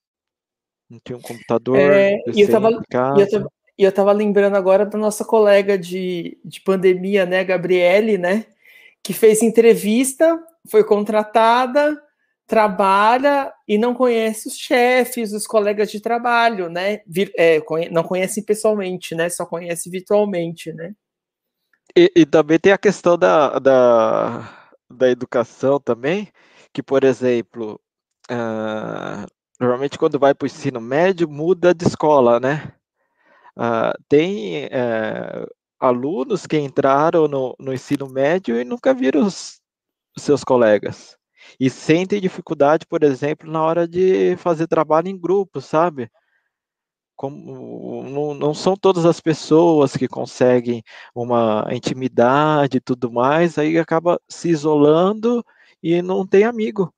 [0.89, 1.79] Não tinha um computador.
[1.79, 2.71] É, e eu tava,
[3.79, 8.47] e eu estava lembrando agora da nossa colega de, de pandemia, né, Gabriele, né,
[9.03, 11.97] que fez entrevista, foi contratada,
[12.49, 17.03] trabalha e não conhece os chefes, os colegas de trabalho, né?
[17.37, 19.29] É, não conhece pessoalmente, né?
[19.29, 20.95] Só conhece virtualmente, né?
[21.97, 26.31] E, e também tem a questão da, da, da educação também,
[26.73, 27.81] que, por exemplo,
[28.31, 29.27] uh,
[29.61, 32.73] normalmente quando vai para o ensino médio, muda de escola, né?
[33.57, 35.49] Uh, tem uh,
[35.81, 39.61] alunos que entraram no, no, ensino médio e nunca viram os,
[40.17, 41.19] os seus colegas
[41.59, 46.11] e sentem dificuldade, por exemplo, na hora de fazer trabalho em grupo, sabe?
[47.19, 53.77] Como, não, não, são todas as pessoas que conseguem uma intimidade e tudo mais, aí
[53.77, 55.45] acaba se isolando
[55.83, 56.95] e não tem amigo.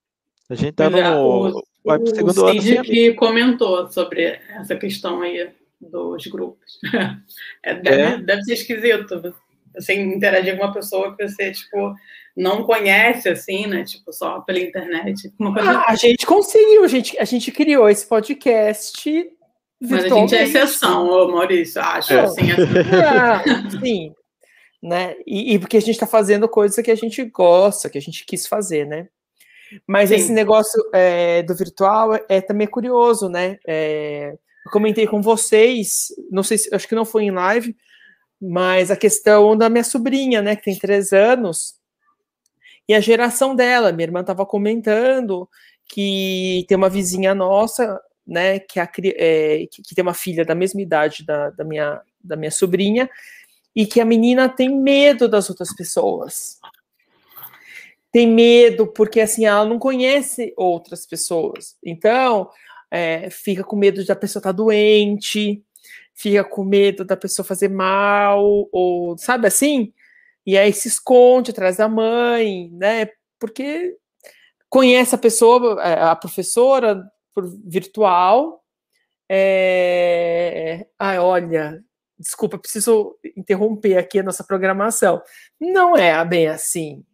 [0.50, 2.60] A gente tá é, no, o, vai pro segundo o ano.
[2.60, 5.48] Que comentou sobre essa questão aí
[5.80, 6.78] dos grupos.
[7.62, 8.18] É, deve, é.
[8.18, 9.34] deve ser esquisito
[9.74, 11.94] você interagir com uma pessoa que você, tipo,
[12.36, 13.84] não conhece, assim, né?
[13.84, 15.32] Tipo, só pela internet.
[15.60, 19.30] Ah, a gente conseguiu, a gente, a gente criou esse podcast
[19.80, 22.20] Mas a gente é exceção, ô Maurício, acho, é.
[22.20, 22.50] assim.
[22.50, 22.62] assim.
[23.02, 23.42] Ah,
[23.80, 24.14] sim,
[24.82, 25.16] né?
[25.26, 28.24] E, e, porque a gente está fazendo coisa que a gente gosta, que a gente
[28.26, 29.08] quis fazer, né?
[29.86, 30.16] Mas sim.
[30.16, 33.58] esse negócio é, do virtual é, é, também curioso, né?
[33.66, 37.74] É, eu comentei com vocês, não sei se, acho que não foi em live,
[38.40, 41.74] mas a questão da minha sobrinha, né, que tem três anos,
[42.88, 43.92] e a geração dela.
[43.92, 45.48] Minha irmã estava comentando
[45.88, 50.54] que tem uma vizinha nossa, né, que, a, é, que, que, tem uma filha da
[50.54, 53.10] mesma idade da, da, minha, da minha sobrinha,
[53.74, 56.60] e que a menina tem medo das outras pessoas.
[58.12, 61.76] Tem medo porque assim ela não conhece outras pessoas.
[61.84, 62.48] Então,
[62.88, 65.62] é, fica com medo de a pessoa estar tá doente,
[66.14, 69.92] fica com medo da pessoa fazer mal, ou sabe assim?
[70.46, 73.08] E aí se esconde atrás da mãe, né?
[73.40, 73.96] Porque
[74.68, 78.62] conhece a pessoa, é, a professora por virtual.
[79.30, 80.86] É...
[80.98, 81.82] Ai, olha,
[82.18, 85.22] desculpa, preciso interromper aqui a nossa programação.
[85.60, 87.04] Não é bem assim.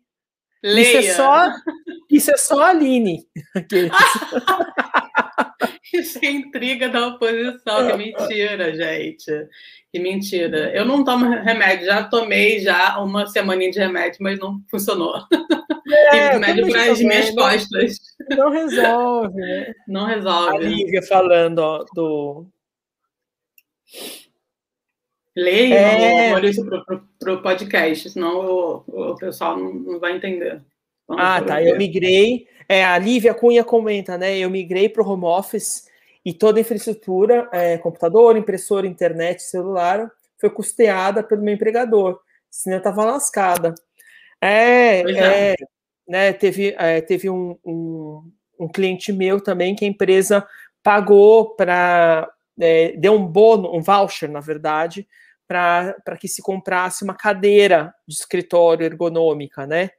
[0.62, 1.00] Leia.
[1.00, 1.52] Isso é só,
[2.11, 3.29] isso é só a Aline.
[5.92, 9.48] Isso é intriga da oposição, que mentira, gente.
[9.92, 10.70] Que mentira.
[10.74, 15.22] Eu não tomo remédio, já tomei já uma semaninha de remédio, mas não funcionou.
[16.12, 17.98] É, remédio para as minhas costas.
[18.31, 19.72] Não resolve, né?
[19.87, 20.57] Não resolve.
[20.57, 22.48] A Lívia falando ó, do.
[25.37, 26.31] Leia, é...
[26.33, 26.68] Maurício,
[27.20, 30.61] para o podcast, senão o, o pessoal não, não vai entender.
[31.06, 31.62] Vamos ah, tá.
[31.62, 32.48] Eu migrei.
[32.68, 34.36] É, a Lívia Cunha comenta, né?
[34.36, 35.86] Eu migrei para o home office
[36.24, 42.20] e toda a infraestrutura, é, computador, impressora, internet, celular, foi custeada pelo meu empregador.
[42.50, 43.74] Senão eu estava lascada.
[44.40, 45.54] É, é, é.
[46.08, 50.46] Né, teve, é, teve um, um, um, cliente meu também que a empresa
[50.82, 52.28] pagou para.
[52.58, 55.06] É, deu um bônus, um voucher, na verdade,
[55.46, 59.90] para que se comprasse uma cadeira de escritório ergonômica, né?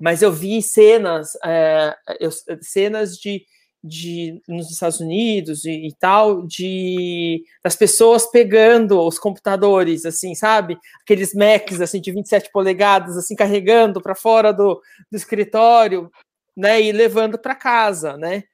[0.00, 3.44] Mas eu vi cenas, é, eu, cenas de,
[3.82, 10.78] de nos Estados Unidos e, e, tal, de das pessoas pegando os computadores, assim, sabe?
[11.02, 14.80] Aqueles Macs assim de 27 polegadas, assim, carregando para fora do,
[15.10, 16.10] do escritório,
[16.56, 16.80] né?
[16.80, 18.44] E levando para casa, né?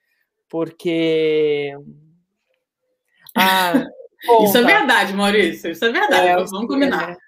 [0.49, 1.73] Porque
[3.37, 3.85] ah,
[4.43, 5.71] isso é verdade, Maurício.
[5.71, 6.27] Isso é verdade.
[6.27, 7.11] É, Vamos combinar.
[7.11, 7.26] É.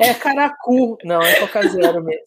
[0.00, 2.24] É caracu, não, é Coca Zero mesmo.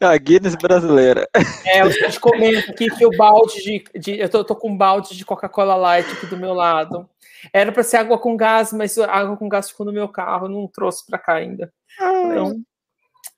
[0.00, 1.28] A Guinness brasileira.
[1.66, 3.84] É, eu te comento aqui que o balde de.
[3.98, 7.08] de eu tô, tô, com um balde de Coca-Cola Light aqui do meu lado.
[7.52, 10.48] Era para ser água com gás, mas a água com gás ficou no meu carro,
[10.48, 11.72] não trouxe para cá ainda.
[12.00, 12.62] Então,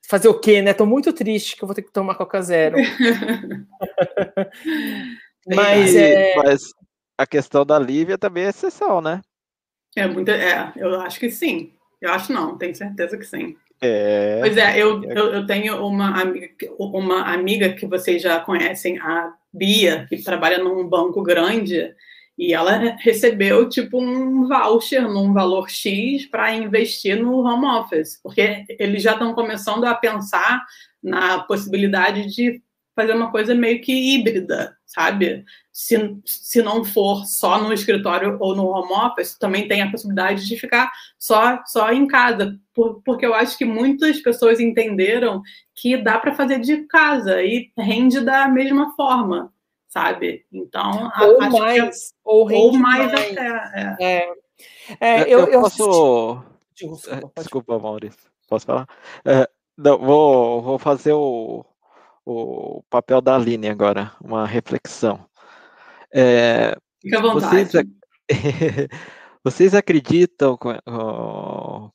[0.09, 0.73] fazer o quê, né?
[0.73, 2.77] Tô muito triste que eu vou ter que tomar Coca Zero.
[5.47, 6.37] mas, é...
[6.37, 6.61] mas
[7.19, 9.21] a questão da Lívia também é exceção, né?
[9.97, 11.75] É, muito, é, eu acho que sim.
[12.01, 13.57] Eu acho não, tenho certeza que sim.
[13.81, 14.39] É...
[14.41, 16.49] Pois é, eu, eu, eu, tenho uma amiga,
[16.79, 21.93] uma amiga que vocês já conhecem, a Bia, que trabalha num banco grande,
[22.39, 28.65] e ela recebeu tipo um voucher num valor X para investir no home office, porque
[28.79, 30.63] eles já estão começando a pensar
[31.03, 32.63] na possibilidade de
[33.01, 35.45] fazer uma coisa meio que híbrida, sabe?
[35.73, 35.97] Se,
[36.27, 40.57] se não for só no escritório ou no home office, também tem a possibilidade de
[40.57, 45.41] ficar só, só em casa, por, porque eu acho que muitas pessoas entenderam
[45.75, 49.53] que dá para fazer de casa e rende da mesma forma
[49.89, 50.47] sabe?
[50.53, 53.97] Então, ou é mais, ou, ou mais, mais, até.
[53.99, 54.35] É.
[55.01, 55.21] É.
[55.21, 56.45] é eu, eu, posso.
[56.73, 58.31] Desculpa, Desculpa, Maurício.
[58.49, 58.87] Posso falar?
[59.25, 61.65] É, não, vou, vou fazer o,
[62.25, 65.25] o papel da Aline agora, uma reflexão.
[66.13, 67.71] É, Fica à vontade.
[67.71, 67.85] Vocês,
[69.43, 70.73] vocês acreditam com,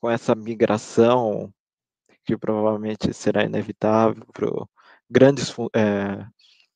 [0.00, 1.52] com essa migração
[2.24, 4.48] que provavelmente será inevitável para
[5.08, 6.26] grandes é,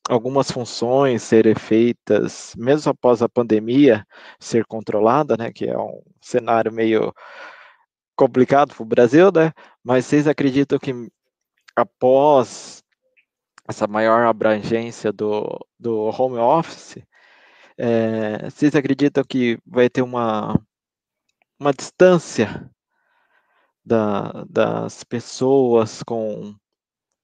[0.08, 4.06] algumas funções serem feitas, mesmo após a pandemia
[4.38, 7.12] ser controlada, né, que é um cenário meio
[8.16, 10.92] complicado para o Brasil, né, mas vocês acreditam que
[11.76, 12.79] após
[13.70, 16.98] essa maior abrangência do, do home office,
[17.78, 20.60] é, vocês acreditam que vai ter uma,
[21.58, 22.70] uma distância
[23.84, 26.54] da, das pessoas com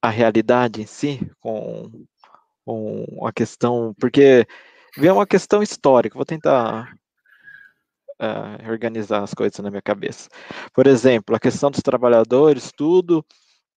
[0.01, 2.07] a realidade em si, com
[2.65, 4.47] uma questão, porque
[4.97, 6.97] vem uma questão histórica, vou tentar
[8.21, 10.29] uh, organizar as coisas na minha cabeça.
[10.73, 13.25] Por exemplo, a questão dos trabalhadores, tudo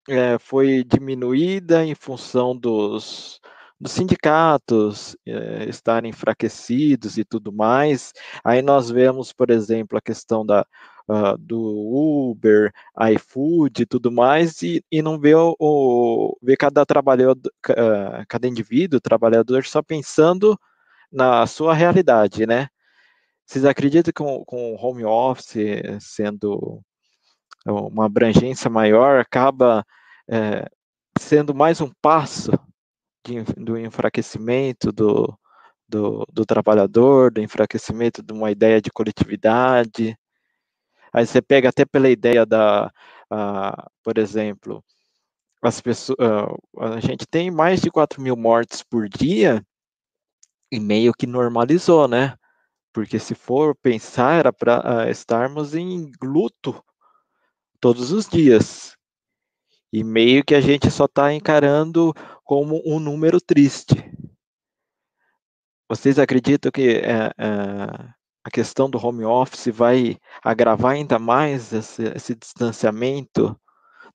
[0.07, 3.39] é, foi diminuída em função dos,
[3.79, 8.13] dos sindicatos é, estarem enfraquecidos e tudo mais.
[8.43, 10.65] Aí nós vemos, por exemplo, a questão da,
[11.07, 11.59] uh, do
[12.31, 12.71] Uber,
[13.13, 17.39] iFood e tudo mais, e, e não vê, o, o, vê cada trabalhador,
[17.69, 20.59] uh, cada indivíduo, trabalhador, só pensando
[21.11, 22.67] na sua realidade, né?
[23.45, 25.55] Vocês acreditam que com, com o home office
[26.01, 26.81] sendo
[27.71, 29.85] uma abrangência maior, acaba
[30.29, 30.65] é,
[31.19, 32.51] sendo mais um passo
[33.25, 35.37] de, do enfraquecimento do,
[35.87, 40.17] do, do, trabalhador, do enfraquecimento de uma ideia de coletividade.
[41.11, 42.91] Aí você pega até pela ideia da,
[43.31, 44.83] uh, por exemplo,
[45.61, 49.65] as pessoas, uh, a gente tem mais de 4 mil mortes por dia
[50.71, 52.35] e meio que normalizou, né?
[52.93, 56.83] Porque se for pensar, era para ah, estarmos em luto
[57.79, 58.95] todos os dias.
[59.91, 62.13] E meio que a gente só está encarando
[62.43, 63.95] como um número triste.
[65.89, 68.13] Vocês acreditam que é, é,
[68.43, 73.57] a questão do home office vai agravar ainda mais esse, esse distanciamento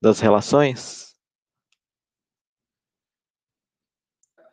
[0.01, 1.15] das relações?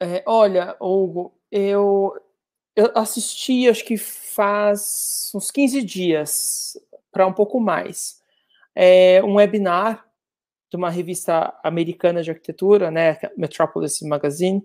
[0.02, 2.14] É, olha, Hugo, eu,
[2.74, 6.78] eu assisti, acho que faz uns 15 dias,
[7.12, 8.19] para um pouco mais,
[8.76, 10.06] é, um webinar
[10.70, 14.62] de uma revista americana de arquitetura, né, Metropolis Magazine,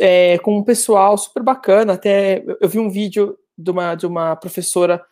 [0.00, 1.92] é, com um pessoal super bacana.
[1.92, 5.04] Até eu vi um vídeo de uma, de uma professora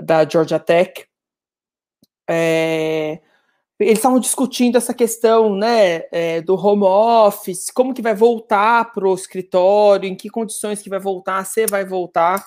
[0.00, 1.04] da Georgia Tech.
[2.30, 3.20] É,
[3.80, 9.08] eles estavam discutindo essa questão né, é, do home office, como que vai voltar para
[9.08, 12.44] o escritório, em que condições que vai voltar, se vai voltar.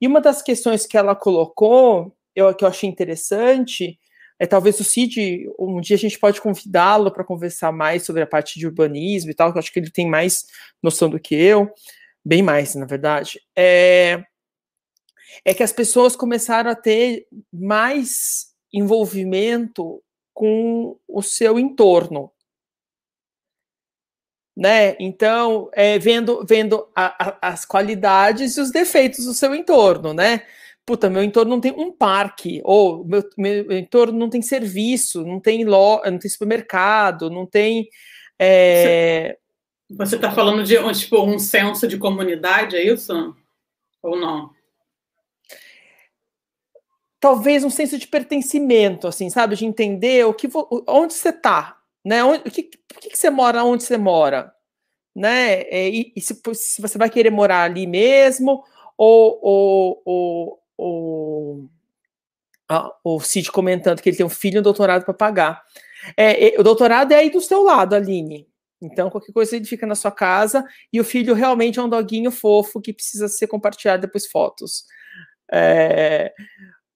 [0.00, 3.98] E uma das questões que ela colocou, eu, que eu achei interessante,
[4.42, 8.26] é talvez o Cid, um dia a gente pode convidá-lo para conversar mais sobre a
[8.26, 10.48] parte de urbanismo e tal, que eu acho que ele tem mais
[10.82, 11.72] noção do que eu,
[12.24, 13.40] bem mais, na verdade.
[13.56, 14.24] É,
[15.44, 20.02] é que as pessoas começaram a ter mais envolvimento
[20.34, 22.28] com o seu entorno.
[24.56, 24.96] Né?
[24.98, 30.44] Então, é, vendo, vendo a, a, as qualidades e os defeitos do seu entorno, né?
[30.84, 35.38] Puta, meu entorno não tem um parque, ou meu, meu entorno não tem serviço, não
[35.38, 37.88] tem lo, não tem supermercado, não tem.
[38.38, 39.38] É...
[39.90, 43.12] Você está falando de tipo, um senso de comunidade, é isso?
[44.02, 44.50] Ou não?
[47.22, 50.48] talvez um senso de pertencimento, assim, sabe, de entender o que
[50.88, 52.24] onde você está, né?
[52.24, 54.52] Onde, o que, por que, que você mora onde você mora,
[55.14, 55.62] né?
[55.70, 58.64] E, e se, se, você vai querer morar ali mesmo
[58.98, 61.68] ou, ou, ou, o,
[62.68, 65.62] a, o Cid comentando que ele tem um filho e um doutorado para pagar.
[66.16, 68.48] É, o doutorado é aí do seu lado, Aline.
[68.80, 72.32] Então, qualquer coisa ele fica na sua casa e o filho realmente é um doguinho
[72.32, 74.84] fofo que precisa ser compartilhado depois fotos.
[75.52, 76.32] É,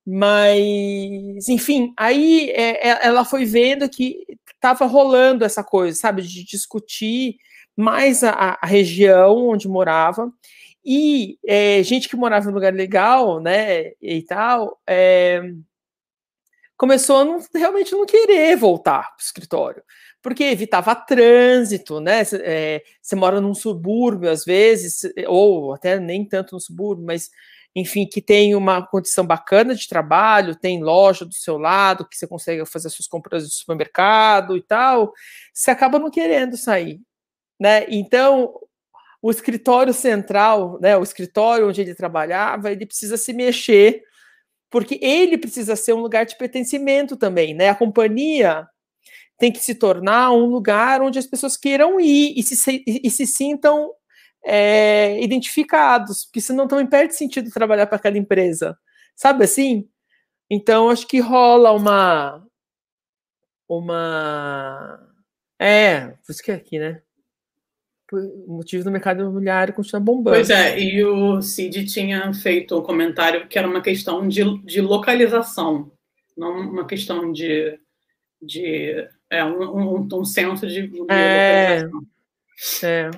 [0.05, 6.45] mas, enfim, aí é, é ela foi vendo que estava rolando essa coisa, sabe, de
[6.45, 7.37] discutir
[7.77, 10.33] mais a, a região onde morava
[10.87, 15.43] e é, gente que morava em lugar legal, né, e tal, é,
[16.77, 19.83] começou a não, realmente não querer voltar para o escritório,
[20.23, 22.23] porque evitava trânsito, né?
[22.35, 27.31] É, você mora num subúrbio às vezes, ou até nem tanto no subúrbio, mas
[27.75, 32.27] enfim, que tem uma condição bacana de trabalho, tem loja do seu lado, que você
[32.27, 35.13] consegue fazer suas compras no supermercado e tal,
[35.53, 37.01] você acaba não querendo sair,
[37.61, 37.85] né?
[37.91, 38.55] Então,
[39.27, 44.05] o escritório central, né, o escritório onde ele trabalhava, ele precisa se mexer,
[44.71, 47.71] porque ele precisa ser um lugar de pertencimento também, né?
[47.71, 48.69] A companhia
[49.37, 53.27] tem que se tornar um lugar onde as pessoas queiram ir e se, e se
[53.27, 53.91] sintam
[54.45, 58.79] é, identificados, porque senão também perde sentido trabalhar para aquela empresa,
[59.17, 59.89] sabe assim?
[60.49, 62.47] Então acho que rola uma
[63.69, 65.01] uma
[65.59, 67.03] é, por isso que é aqui, né?
[68.13, 70.37] O motivo do mercado imobiliário continua bombando.
[70.37, 74.81] Pois é, e o Cid tinha feito um comentário que era uma questão de, de
[74.81, 75.91] localização,
[76.37, 77.79] não uma questão de,
[78.41, 82.07] de é, um, um, um senso de, de é, localização.
[82.85, 83.11] É.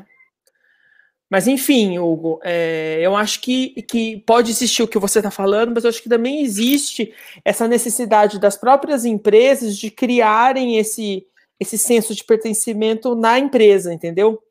[1.30, 5.72] Mas, enfim, Hugo, é, eu acho que, que pode existir o que você está falando,
[5.74, 7.12] mas eu acho que também existe
[7.44, 11.26] essa necessidade das próprias empresas de criarem esse,
[11.60, 14.42] esse senso de pertencimento na empresa, entendeu?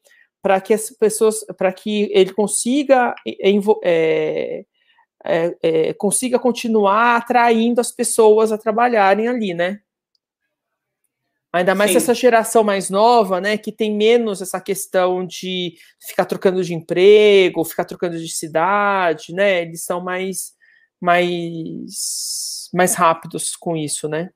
[0.42, 3.14] Para que as pessoas, para que ele consiga
[3.84, 4.66] é,
[5.26, 9.82] é, é, consiga continuar atraindo as pessoas a trabalharem ali, né?
[11.52, 15.76] Ainda mais essa geração mais nova, né, que tem menos essa questão de
[16.06, 19.62] ficar trocando de emprego, ficar trocando de cidade, né?
[19.62, 20.54] Eles são mais
[21.00, 24.30] mais mais rápidos com isso, né?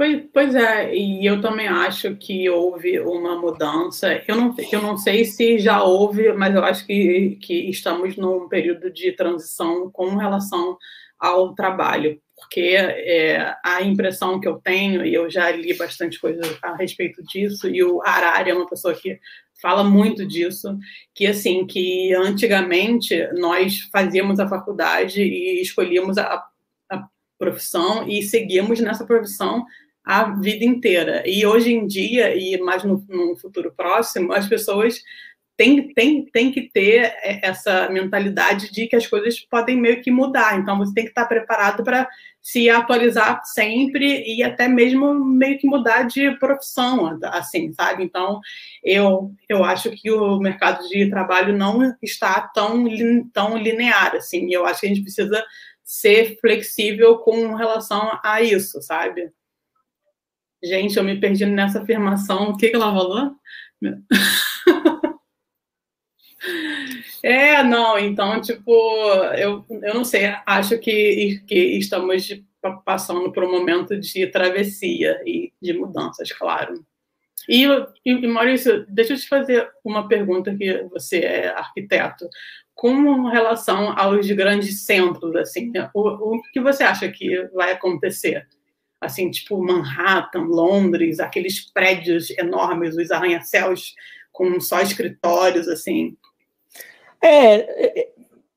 [0.00, 4.24] Pois, pois é, e eu também acho que houve uma mudança.
[4.26, 8.48] Eu não, eu não sei se já houve, mas eu acho que, que estamos num
[8.48, 10.78] período de transição com relação
[11.18, 16.40] ao trabalho porque é, a impressão que eu tenho, e eu já li bastante coisa
[16.62, 19.20] a respeito disso, e o Harari é uma pessoa que
[19.60, 20.78] fala muito disso,
[21.14, 26.42] que assim, que antigamente nós fazíamos a faculdade e escolhíamos a,
[26.90, 29.66] a profissão e seguíamos nessa profissão
[30.10, 31.22] a vida inteira.
[31.24, 35.00] E hoje em dia, e mais no, no futuro próximo, as pessoas
[35.56, 40.58] tem, tem, tem que ter essa mentalidade de que as coisas podem meio que mudar.
[40.58, 42.08] Então, você tem que estar preparado para
[42.42, 48.02] se atualizar sempre e até mesmo meio que mudar de profissão, assim, sabe?
[48.02, 48.40] Então,
[48.82, 52.84] eu, eu acho que o mercado de trabalho não está tão,
[53.32, 54.52] tão linear, assim.
[54.52, 55.44] Eu acho que a gente precisa
[55.84, 59.30] ser flexível com relação a isso, sabe?
[60.62, 62.50] Gente, eu me perdi nessa afirmação.
[62.50, 63.34] O que, que ela falou?
[67.22, 68.72] É, não, então, tipo,
[69.36, 72.42] eu, eu não sei, acho que, que estamos
[72.84, 76.84] passando por um momento de travessia e de mudanças, claro.
[77.48, 77.66] E,
[78.04, 82.28] e, Maurício, deixa eu te fazer uma pergunta que você é arquiteto.
[82.74, 88.46] Com relação aos grandes centros, assim, o, o que você acha que vai acontecer?
[89.00, 93.94] Assim, tipo Manhattan, Londres, aqueles prédios enormes, os arranha-céus
[94.30, 96.16] com só escritórios, assim,
[97.22, 98.12] é, é, é,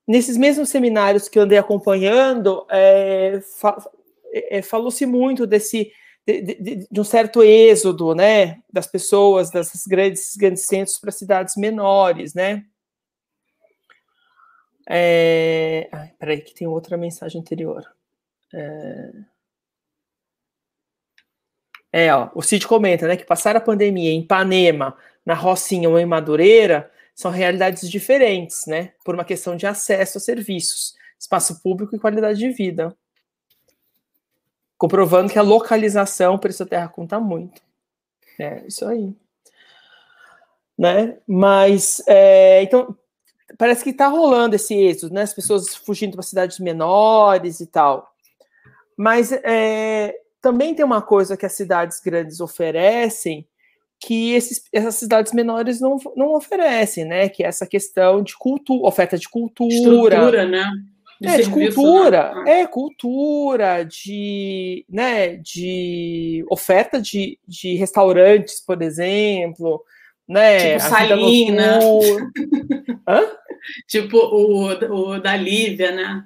[0.08, 3.78] nesses mesmos seminários que eu andei acompanhando, é, fa
[4.32, 5.92] é, falou-se muito desse
[6.26, 11.56] de, de, de, um certo êxodo, né, das pessoas desses grandes, grandes centros para cidades
[11.58, 12.64] menores, né.
[14.90, 15.90] É...
[15.92, 17.84] Ai, peraí, que tem outra mensagem anterior.
[18.54, 19.12] É...
[21.96, 26.00] é, ó, o Cid comenta, né, que passar a pandemia em Ipanema, na Rocinha ou
[26.00, 28.94] em Madureira, são realidades diferentes, né?
[29.06, 32.98] Por uma questão de acesso a serviços, espaço público e qualidade de vida.
[34.76, 37.62] Comprovando que a localização para essa terra conta muito.
[38.40, 39.14] É isso aí.
[40.76, 41.18] Né?
[41.28, 42.98] Mas, é, então,
[43.56, 45.22] parece que está rolando esse êxodo, né?
[45.22, 48.12] As pessoas fugindo para cidades menores e tal.
[48.98, 53.48] Mas é, também tem uma coisa que as cidades grandes oferecem,
[53.98, 57.30] que esses, essas cidades menores não, não oferecem, né?
[57.30, 59.74] Que é essa questão de cultura, oferta de cultura.
[59.74, 60.70] Estrutura, né?
[61.22, 62.60] De é, de cultura, né?
[62.60, 69.82] é cultura, de, né, de oferta de, de restaurantes, por exemplo,
[70.28, 70.78] né?
[70.78, 71.80] Tipo Salina.
[73.08, 73.22] Hã?
[73.88, 76.26] tipo o, o da Lívia, né?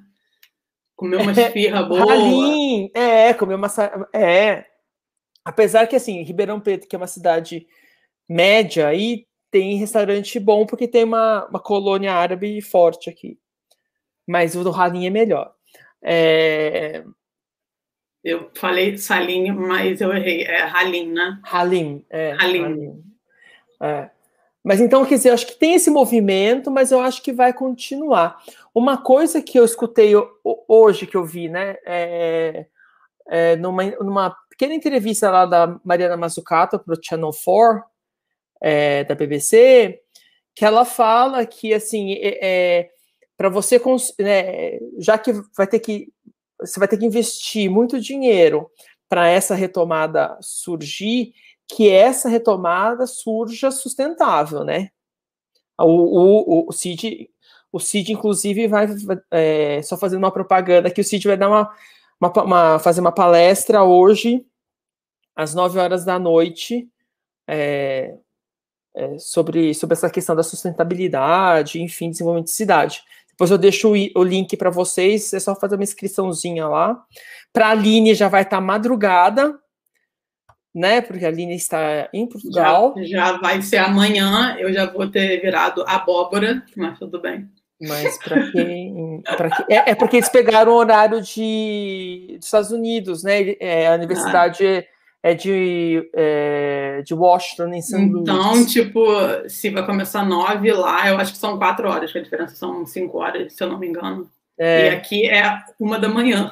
[0.98, 2.12] Comer uma é, esfirra boa.
[2.12, 3.68] Halim, é, comer uma.
[4.12, 4.66] É.
[5.46, 7.66] Apesar que, assim, Ribeirão Preto, que é uma cidade
[8.28, 13.40] média, aí tem restaurante bom, porque tem uma, uma colônia árabe forte aqui.
[14.28, 15.54] Mas o do Halim é melhor.
[16.04, 17.06] É...
[18.22, 20.44] Eu falei Salim, mas eu errei.
[20.44, 21.40] É Halim, né?
[21.44, 22.32] Halim, é.
[22.32, 22.64] Halim.
[22.64, 23.04] Halim.
[23.82, 24.10] É.
[24.68, 27.54] Mas então, quer dizer, eu acho que tem esse movimento, mas eu acho que vai
[27.54, 28.44] continuar.
[28.76, 30.12] Uma coisa que eu escutei
[30.44, 32.66] hoje, que eu vi, né, é,
[33.30, 37.82] é numa, numa pequena entrevista lá da Mariana Mazzucato para o Channel 4,
[38.60, 40.02] é, da BBC,
[40.54, 42.90] que ela fala que, assim, é, é
[43.38, 43.82] para você,
[44.20, 46.12] né, já que vai ter que,
[46.60, 48.70] você vai ter que investir muito dinheiro
[49.08, 51.34] para essa retomada surgir,
[51.68, 54.90] que essa retomada surja sustentável, né?
[55.80, 57.30] O, o, o CID,
[57.72, 58.88] o CID, inclusive, vai
[59.32, 61.72] é, só fazendo uma propaganda que o CID vai dar uma,
[62.20, 64.46] uma, uma, fazer uma palestra hoje,
[65.36, 66.90] às 9 horas da noite,
[67.48, 68.18] é,
[68.96, 73.04] é, sobre, sobre essa questão da sustentabilidade, enfim, desenvolvimento de cidade.
[73.30, 77.06] Depois eu deixo o, o link para vocês, é só fazer uma inscriçãozinha lá.
[77.54, 79.60] Para a Aline já vai estar tá madrugada,
[80.78, 81.02] né?
[81.02, 82.94] Porque a Aline está em Portugal.
[82.98, 87.50] Já, já, vai ser amanhã, eu já vou ter virado abóbora, mas tudo bem.
[87.82, 89.22] Mas para quem.
[89.26, 93.56] Pra quem é, é, porque eles pegaram o horário de, dos Estados Unidos, né?
[93.60, 94.84] É, a universidade ah.
[95.24, 98.22] é de, é, de Washington, em São Luís.
[98.22, 99.04] Então, tipo,
[99.48, 102.86] se vai começar nove lá, eu acho que são quatro horas, que a diferença são
[102.86, 104.30] cinco horas, se eu não me engano.
[104.60, 104.86] É.
[104.86, 106.52] E aqui é uma da manhã.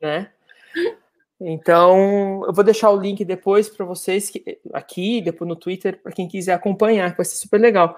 [0.00, 0.28] Né?
[1.40, 6.12] Então, eu vou deixar o link depois para vocês que, aqui, depois no Twitter, para
[6.12, 7.96] quem quiser acompanhar, que vai ser super legal.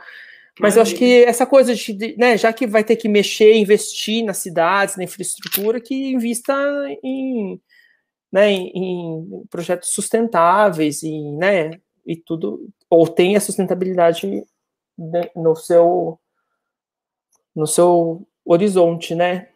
[0.60, 4.24] Mas eu acho que essa coisa de, né, já que vai ter que mexer, investir
[4.24, 6.54] nas cidades, na infraestrutura, que invista
[7.02, 7.60] em,
[8.30, 14.44] né, em, em projetos sustentáveis e, né, e tudo, ou tenha sustentabilidade
[15.34, 16.18] no seu
[17.54, 19.48] no seu horizonte, né?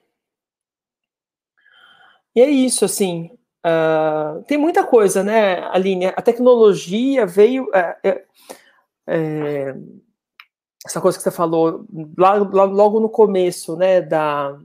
[2.35, 3.31] E é isso, assim,
[3.67, 6.07] Uh, tem muita coisa, né, Aline?
[6.07, 7.69] A tecnologia veio.
[7.75, 8.25] É, é,
[9.09, 9.75] é,
[10.85, 11.85] essa coisa que você falou
[12.17, 14.57] logo, logo no começo, né, da,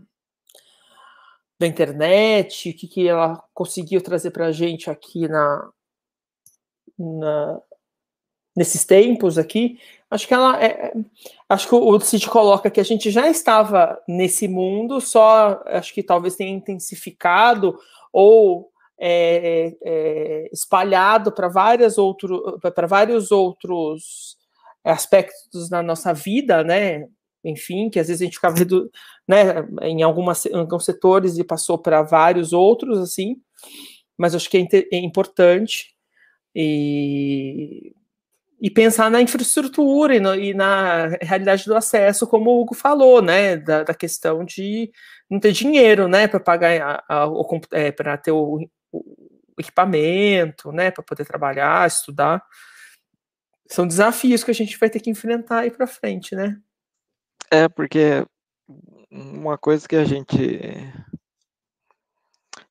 [1.59, 5.69] da internet, o que, que ela conseguiu trazer para a gente aqui na,
[6.99, 7.59] na,
[8.55, 9.79] nesses tempos aqui,
[10.11, 10.93] acho que ela é,
[11.49, 16.03] acho que o Cid coloca que a gente já estava nesse mundo, só acho que
[16.03, 17.79] talvez tenha intensificado
[18.13, 18.70] ou
[19.03, 24.37] é, é, espalhado para várias outro, para vários outros
[24.83, 27.07] aspectos da nossa vida, né?
[27.43, 28.55] Enfim, que às vezes a gente ficava
[29.27, 33.37] né, em, algumas, em alguns setores e passou para vários outros, assim,
[34.15, 35.95] mas acho que é, é importante
[36.55, 37.95] e,
[38.61, 43.19] e pensar na infraestrutura e, no, e, na realidade do acesso, como o Hugo falou,
[43.23, 44.91] né, da, da questão de
[45.27, 47.03] não ter dinheiro, né, para pagar
[47.71, 48.67] é, para ter o, o
[49.61, 52.43] equipamento, né, para poder trabalhar, estudar.
[53.67, 56.59] São desafios que a gente vai ter que enfrentar aí para frente, né?
[57.49, 58.25] É, porque
[59.09, 60.59] uma coisa que a gente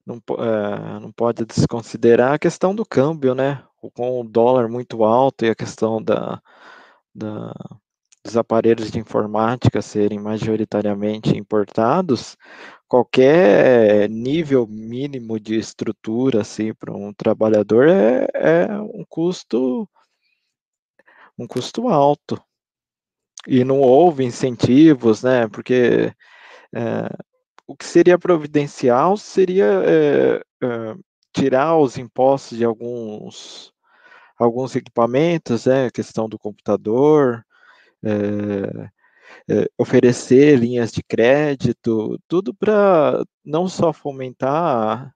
[0.07, 3.63] não, é, não pode desconsiderar é a questão do câmbio, né?
[3.95, 6.41] Com o dólar muito alto e a questão da,
[7.15, 7.53] da,
[8.25, 12.37] dos aparelhos de informática serem majoritariamente importados,
[12.91, 19.89] qualquer nível mínimo de estrutura assim para um trabalhador é, é, um custo
[21.39, 22.43] um custo alto.
[23.47, 26.13] E não houve incentivos né porque
[26.75, 27.09] é,
[27.65, 30.97] o que seria providencial seria é, é,
[31.33, 33.73] tirar os impostos de alguns
[34.37, 37.47] alguns equipamentos né questão do computador
[38.05, 38.91] é,
[39.49, 45.13] é, oferecer linhas de crédito, tudo para não só fomentar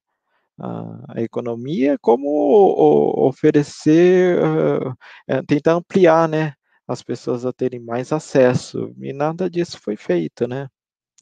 [0.59, 6.55] a, a, economia, como o, oferecer, uh, tentar ampliar, né,
[6.87, 10.69] as pessoas a terem mais acesso, e nada disso foi feito, né,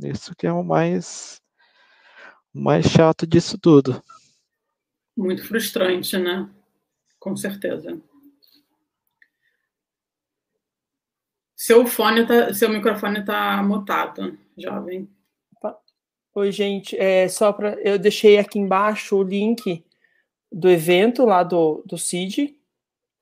[0.02, 1.40] isso que é o mais,
[2.52, 4.02] mais chato disso tudo.
[5.16, 6.48] Muito frustrante, né,
[7.18, 8.00] com certeza.
[11.62, 15.08] Seu fone tá, seu microfone está mutado, jovem.
[16.34, 16.98] Oi, gente.
[16.98, 19.84] É, só para eu deixei aqui embaixo o link
[20.50, 22.58] do evento lá do, do CID.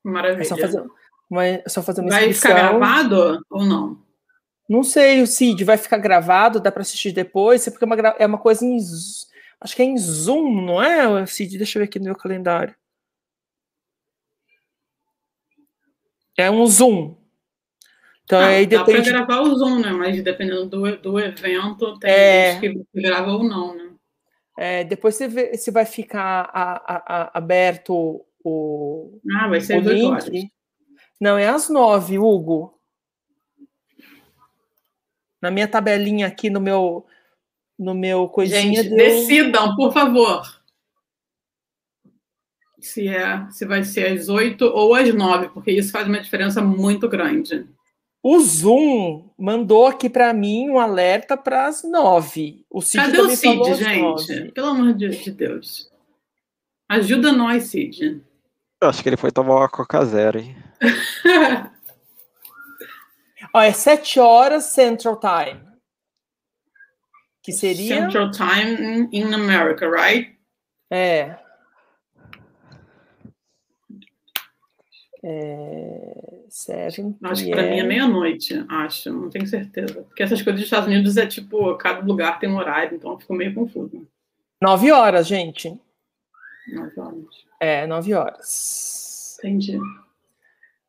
[0.03, 0.41] Maravilha.
[0.41, 0.83] É só fazer,
[1.29, 2.57] uma, é só fazer uma vai inscrição.
[2.57, 4.03] ficar gravado ou não?
[4.67, 8.25] Não sei, o CID vai ficar gravado, dá para assistir depois, porque é uma, é
[8.25, 8.75] uma coisa em.
[9.59, 11.59] Acho que é em Zoom, não é, Cid?
[11.59, 12.73] Deixa eu ver aqui no meu calendário.
[16.35, 17.20] É um Zoom.
[18.31, 18.97] Então, ah, aí depende...
[18.99, 19.91] Dá para gravar o Zoom, né?
[19.91, 22.61] Mas dependendo do, do evento, tem é...
[22.61, 23.89] gente que grava ou não, né?
[24.57, 29.19] É, depois você vê se vai ficar a, a, a, aberto o.
[29.35, 29.85] Ah, vai ser.
[30.05, 30.29] Horas.
[31.19, 32.73] Não, é às nove, Hugo.
[35.41, 37.05] Na minha tabelinha aqui no meu
[37.77, 38.97] no meu coisinha Gente, deu...
[38.97, 40.41] decidam, por favor.
[42.79, 46.61] Se é, se vai ser às oito ou às nove, porque isso faz uma diferença
[46.61, 47.67] muito grande.
[48.23, 52.63] O Zoom mandou aqui para mim um alerta para as nove.
[52.69, 54.51] O Cid Cadê o Cid, gente?
[54.51, 55.91] Pelo amor de Deus.
[56.87, 58.23] Ajuda nós, Cid.
[58.79, 60.55] Eu acho que ele foi tomar uma Coca Zero, hein?
[63.53, 65.61] Ó, é sete horas Central Time.
[67.43, 68.01] Que seria.
[68.01, 70.37] Central Time in America, right?
[70.91, 71.37] É.
[75.23, 80.03] É, seven acho que para mim é meia-noite, acho, não tenho certeza.
[80.03, 83.19] Porque essas coisas dos Estados Unidos é tipo, cada lugar tem um horário, então eu
[83.19, 84.05] fico meio confuso.
[84.61, 85.79] Nove horas, gente.
[86.67, 87.45] Nove horas.
[87.59, 89.37] É, nove horas.
[89.39, 89.79] Entendi.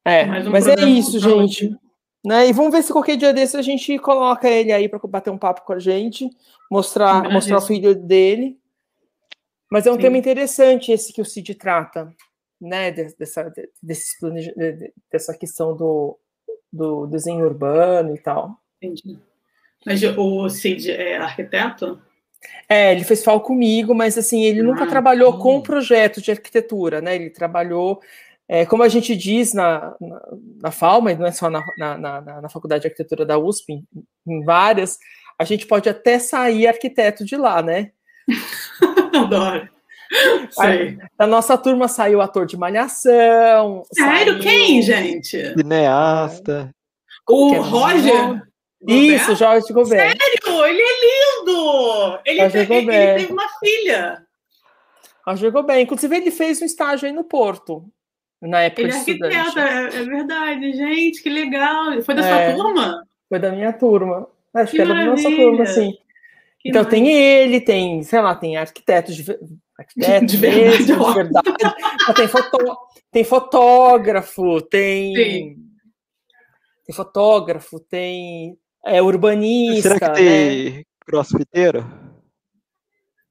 [0.05, 1.75] É, um mas é isso, gente.
[2.25, 2.49] Né?
[2.49, 5.39] E vamos ver se qualquer dia desse a gente coloca ele aí para bater um
[5.39, 6.29] papo com a gente,
[6.71, 8.59] mostrar, mostrar o filho dele.
[9.71, 10.03] Mas é um Sim.
[10.03, 12.15] tema interessante esse que o Cid trata
[12.63, 13.53] né, dessa,
[13.83, 14.17] desse,
[15.11, 16.17] dessa questão do,
[16.73, 18.57] do desenho urbano e tal.
[18.81, 19.19] Entendi.
[19.85, 22.01] Mas o Cid é arquiteto?
[22.69, 27.01] É, ele fez FAO comigo, mas assim, ele ah, nunca trabalhou com projetos de arquitetura,
[27.01, 27.17] né?
[27.17, 28.01] Ele trabalhou,
[28.49, 30.23] é, como a gente diz na, na,
[30.63, 33.73] na FAO, mas não é só na, na, na, na Faculdade de Arquitetura da USP,
[33.73, 33.85] em,
[34.27, 34.99] em várias,
[35.37, 37.91] a gente pode até sair arquiteto de lá, né?
[39.15, 39.69] Adoro.
[41.17, 43.83] Da nossa turma saiu ator de Malhação.
[43.93, 44.35] Sério?
[44.35, 44.41] Saiu...
[44.41, 45.55] Quem, gente?
[45.55, 46.71] Cineasta.
[47.29, 48.43] O Roger?
[48.87, 50.19] Isso, Jorge Gobert.
[50.19, 50.65] Sério?
[50.65, 52.21] Ele é lindo!
[52.25, 52.73] Ele, Roger te...
[52.73, 54.27] ele teve uma filha.
[55.27, 55.81] Roger Gobert.
[55.81, 57.85] Inclusive, ele fez um estágio aí no Porto.
[58.41, 60.73] Na época ele é arquiteto, é, é, verdade.
[60.73, 62.03] Gente, que legal.
[62.03, 63.07] Foi da é, sua turma?
[63.29, 64.29] Foi da minha turma.
[64.53, 65.93] Acho que, que era da nossa turma, sim.
[66.59, 69.25] Que então tem ele, tem, sei lá, tem arquitetos de
[69.83, 71.55] arquiteto de verdade, mesmo, de verdade.
[72.15, 72.77] tem, foto,
[73.11, 75.57] tem fotógrafo, tem Sim.
[76.87, 79.95] tem fotógrafo, tem é, urbanista.
[79.95, 80.83] Será que tem né?
[81.07, 82.12] crossfiteiro?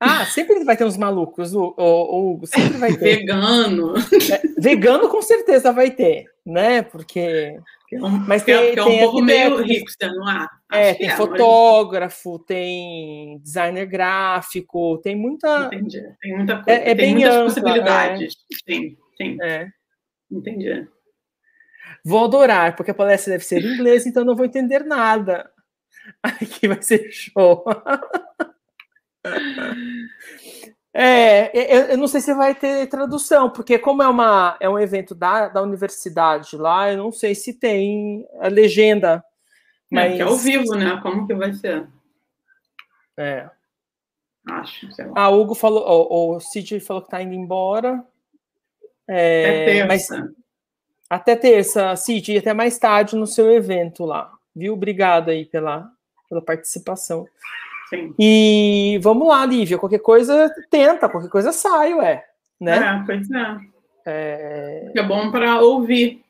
[0.03, 3.17] Ah, sempre vai ter uns malucos, o, o, o sempre vai ter.
[3.19, 3.93] Vegano.
[3.97, 6.81] É, vegano com certeza vai ter, né?
[6.81, 7.59] Porque é
[8.25, 10.49] mas tem, é, é um tem pouco meio hipster, não há?
[10.71, 12.45] É, tem é, fotógrafo, mas...
[12.47, 15.65] tem designer gráfico, tem muita.
[15.65, 16.01] Entendi.
[16.19, 16.79] Tem muita coisa.
[16.79, 18.33] É, é tem muitas ampla, possibilidades.
[18.67, 19.37] Sim, sim.
[19.41, 19.67] É.
[20.31, 20.87] Entendi.
[22.03, 25.51] Vou adorar, porque a palestra deve ser em inglês, então não vou entender nada.
[26.23, 27.63] Aqui vai ser show.
[30.93, 35.15] É, eu, não sei se vai ter tradução, porque como é, uma, é um evento
[35.15, 39.23] da, da universidade lá, eu não sei se tem a legenda.
[39.89, 40.13] Mas...
[40.13, 40.99] É, que é ao vivo, né?
[41.01, 41.87] Como que vai ser?
[43.15, 43.49] É.
[44.47, 45.13] Acho, sei lá.
[45.15, 48.03] A Hugo falou, o, o Cid falou que tá indo embora.
[49.07, 50.09] É, é mas
[51.09, 54.31] até terça, Cid, e até mais tarde no seu evento lá.
[54.55, 54.73] Viu?
[54.73, 55.89] Obrigado aí pela,
[56.27, 57.25] pela participação.
[57.91, 58.15] Sim.
[58.17, 62.25] E vamos lá, Lívia, qualquer coisa tenta, qualquer coisa sai, ué.
[62.59, 62.77] Né?
[62.77, 63.57] É, pois é.
[64.05, 66.23] É, é bom para ouvir.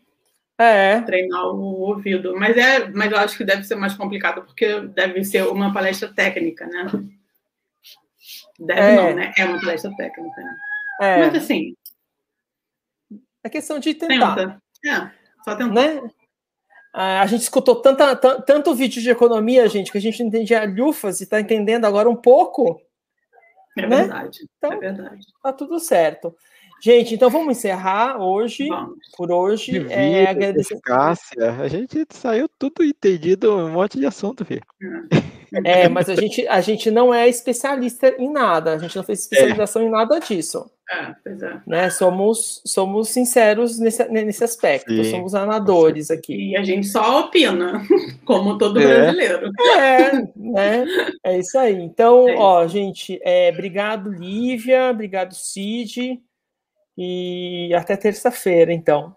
[0.57, 1.01] É.
[1.01, 2.35] Treinar o ouvido.
[2.35, 6.11] Mas, é, mas eu acho que deve ser mais complicado, porque deve ser uma palestra
[6.13, 6.87] técnica, né?
[8.59, 8.95] Deve é.
[8.95, 9.33] não, né?
[9.37, 10.57] É uma palestra técnica, né?
[10.99, 11.17] É.
[11.19, 11.75] Mas assim.
[13.43, 14.35] É questão de tentar.
[14.35, 14.61] Tenta.
[14.85, 15.11] É,
[15.43, 15.73] só tentar.
[15.73, 16.11] Né?
[16.93, 21.21] A gente escutou tanta, tanto vídeo de economia, gente, que a gente não entendia lufas
[21.21, 22.81] e está entendendo agora um pouco.
[23.77, 23.97] É né?
[23.97, 24.39] verdade.
[24.57, 25.25] Então, é verdade.
[25.41, 26.35] Tá tudo certo.
[26.81, 28.97] Gente, então vamos encerrar hoje, vamos.
[29.15, 29.79] por hoje.
[29.79, 30.79] De é, agradecer...
[30.81, 34.63] Cássia, a gente saiu tudo entendido, um monte de assunto, filho.
[35.63, 39.19] É, mas a gente, a gente não é especialista em nada, a gente não fez
[39.19, 39.85] especialização é.
[39.85, 40.71] em nada disso.
[40.89, 41.61] É, pois é.
[41.67, 41.89] Né?
[41.89, 45.11] Somos, somos sinceros nesse, nesse aspecto, Sim.
[45.11, 46.51] somos amadores aqui.
[46.51, 47.81] E a gente só opina,
[48.25, 48.87] como todo é.
[48.87, 49.51] brasileiro.
[49.77, 50.85] É, né?
[51.23, 51.75] É isso aí.
[51.75, 52.41] Então, é isso.
[52.41, 56.19] ó, gente, é, obrigado, Lívia, obrigado, Cid,
[57.03, 59.15] e até terça-feira, então.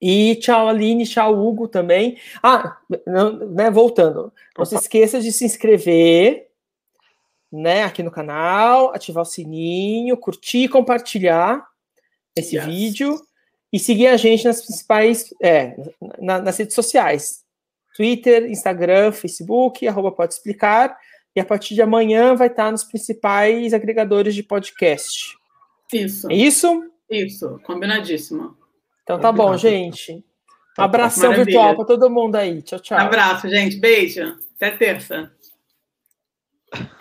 [0.00, 2.16] E tchau, Aline, tchau, Hugo também.
[2.42, 6.48] Ah, não, né, voltando, não se esqueça de se inscrever
[7.52, 11.66] né, aqui no canal, ativar o sininho, curtir e compartilhar
[12.34, 12.64] esse yes.
[12.64, 13.20] vídeo
[13.70, 15.76] e seguir a gente nas principais, é,
[16.18, 17.44] na, nas redes sociais,
[17.94, 20.96] Twitter, Instagram, Facebook, arroba pode explicar,
[21.36, 25.39] e a partir de amanhã vai estar nos principais agregadores de podcast.
[25.92, 26.30] Isso.
[26.30, 26.90] É isso?
[27.10, 28.56] Isso, combinadíssimo.
[29.02, 30.12] Então tá bom, gente.
[30.12, 30.22] Um
[30.76, 31.44] tá abração Maravilha.
[31.44, 32.62] virtual para todo mundo aí.
[32.62, 32.98] Tchau, tchau.
[32.98, 33.76] abraço, gente.
[33.76, 34.36] Beijo.
[34.56, 35.32] Até terça.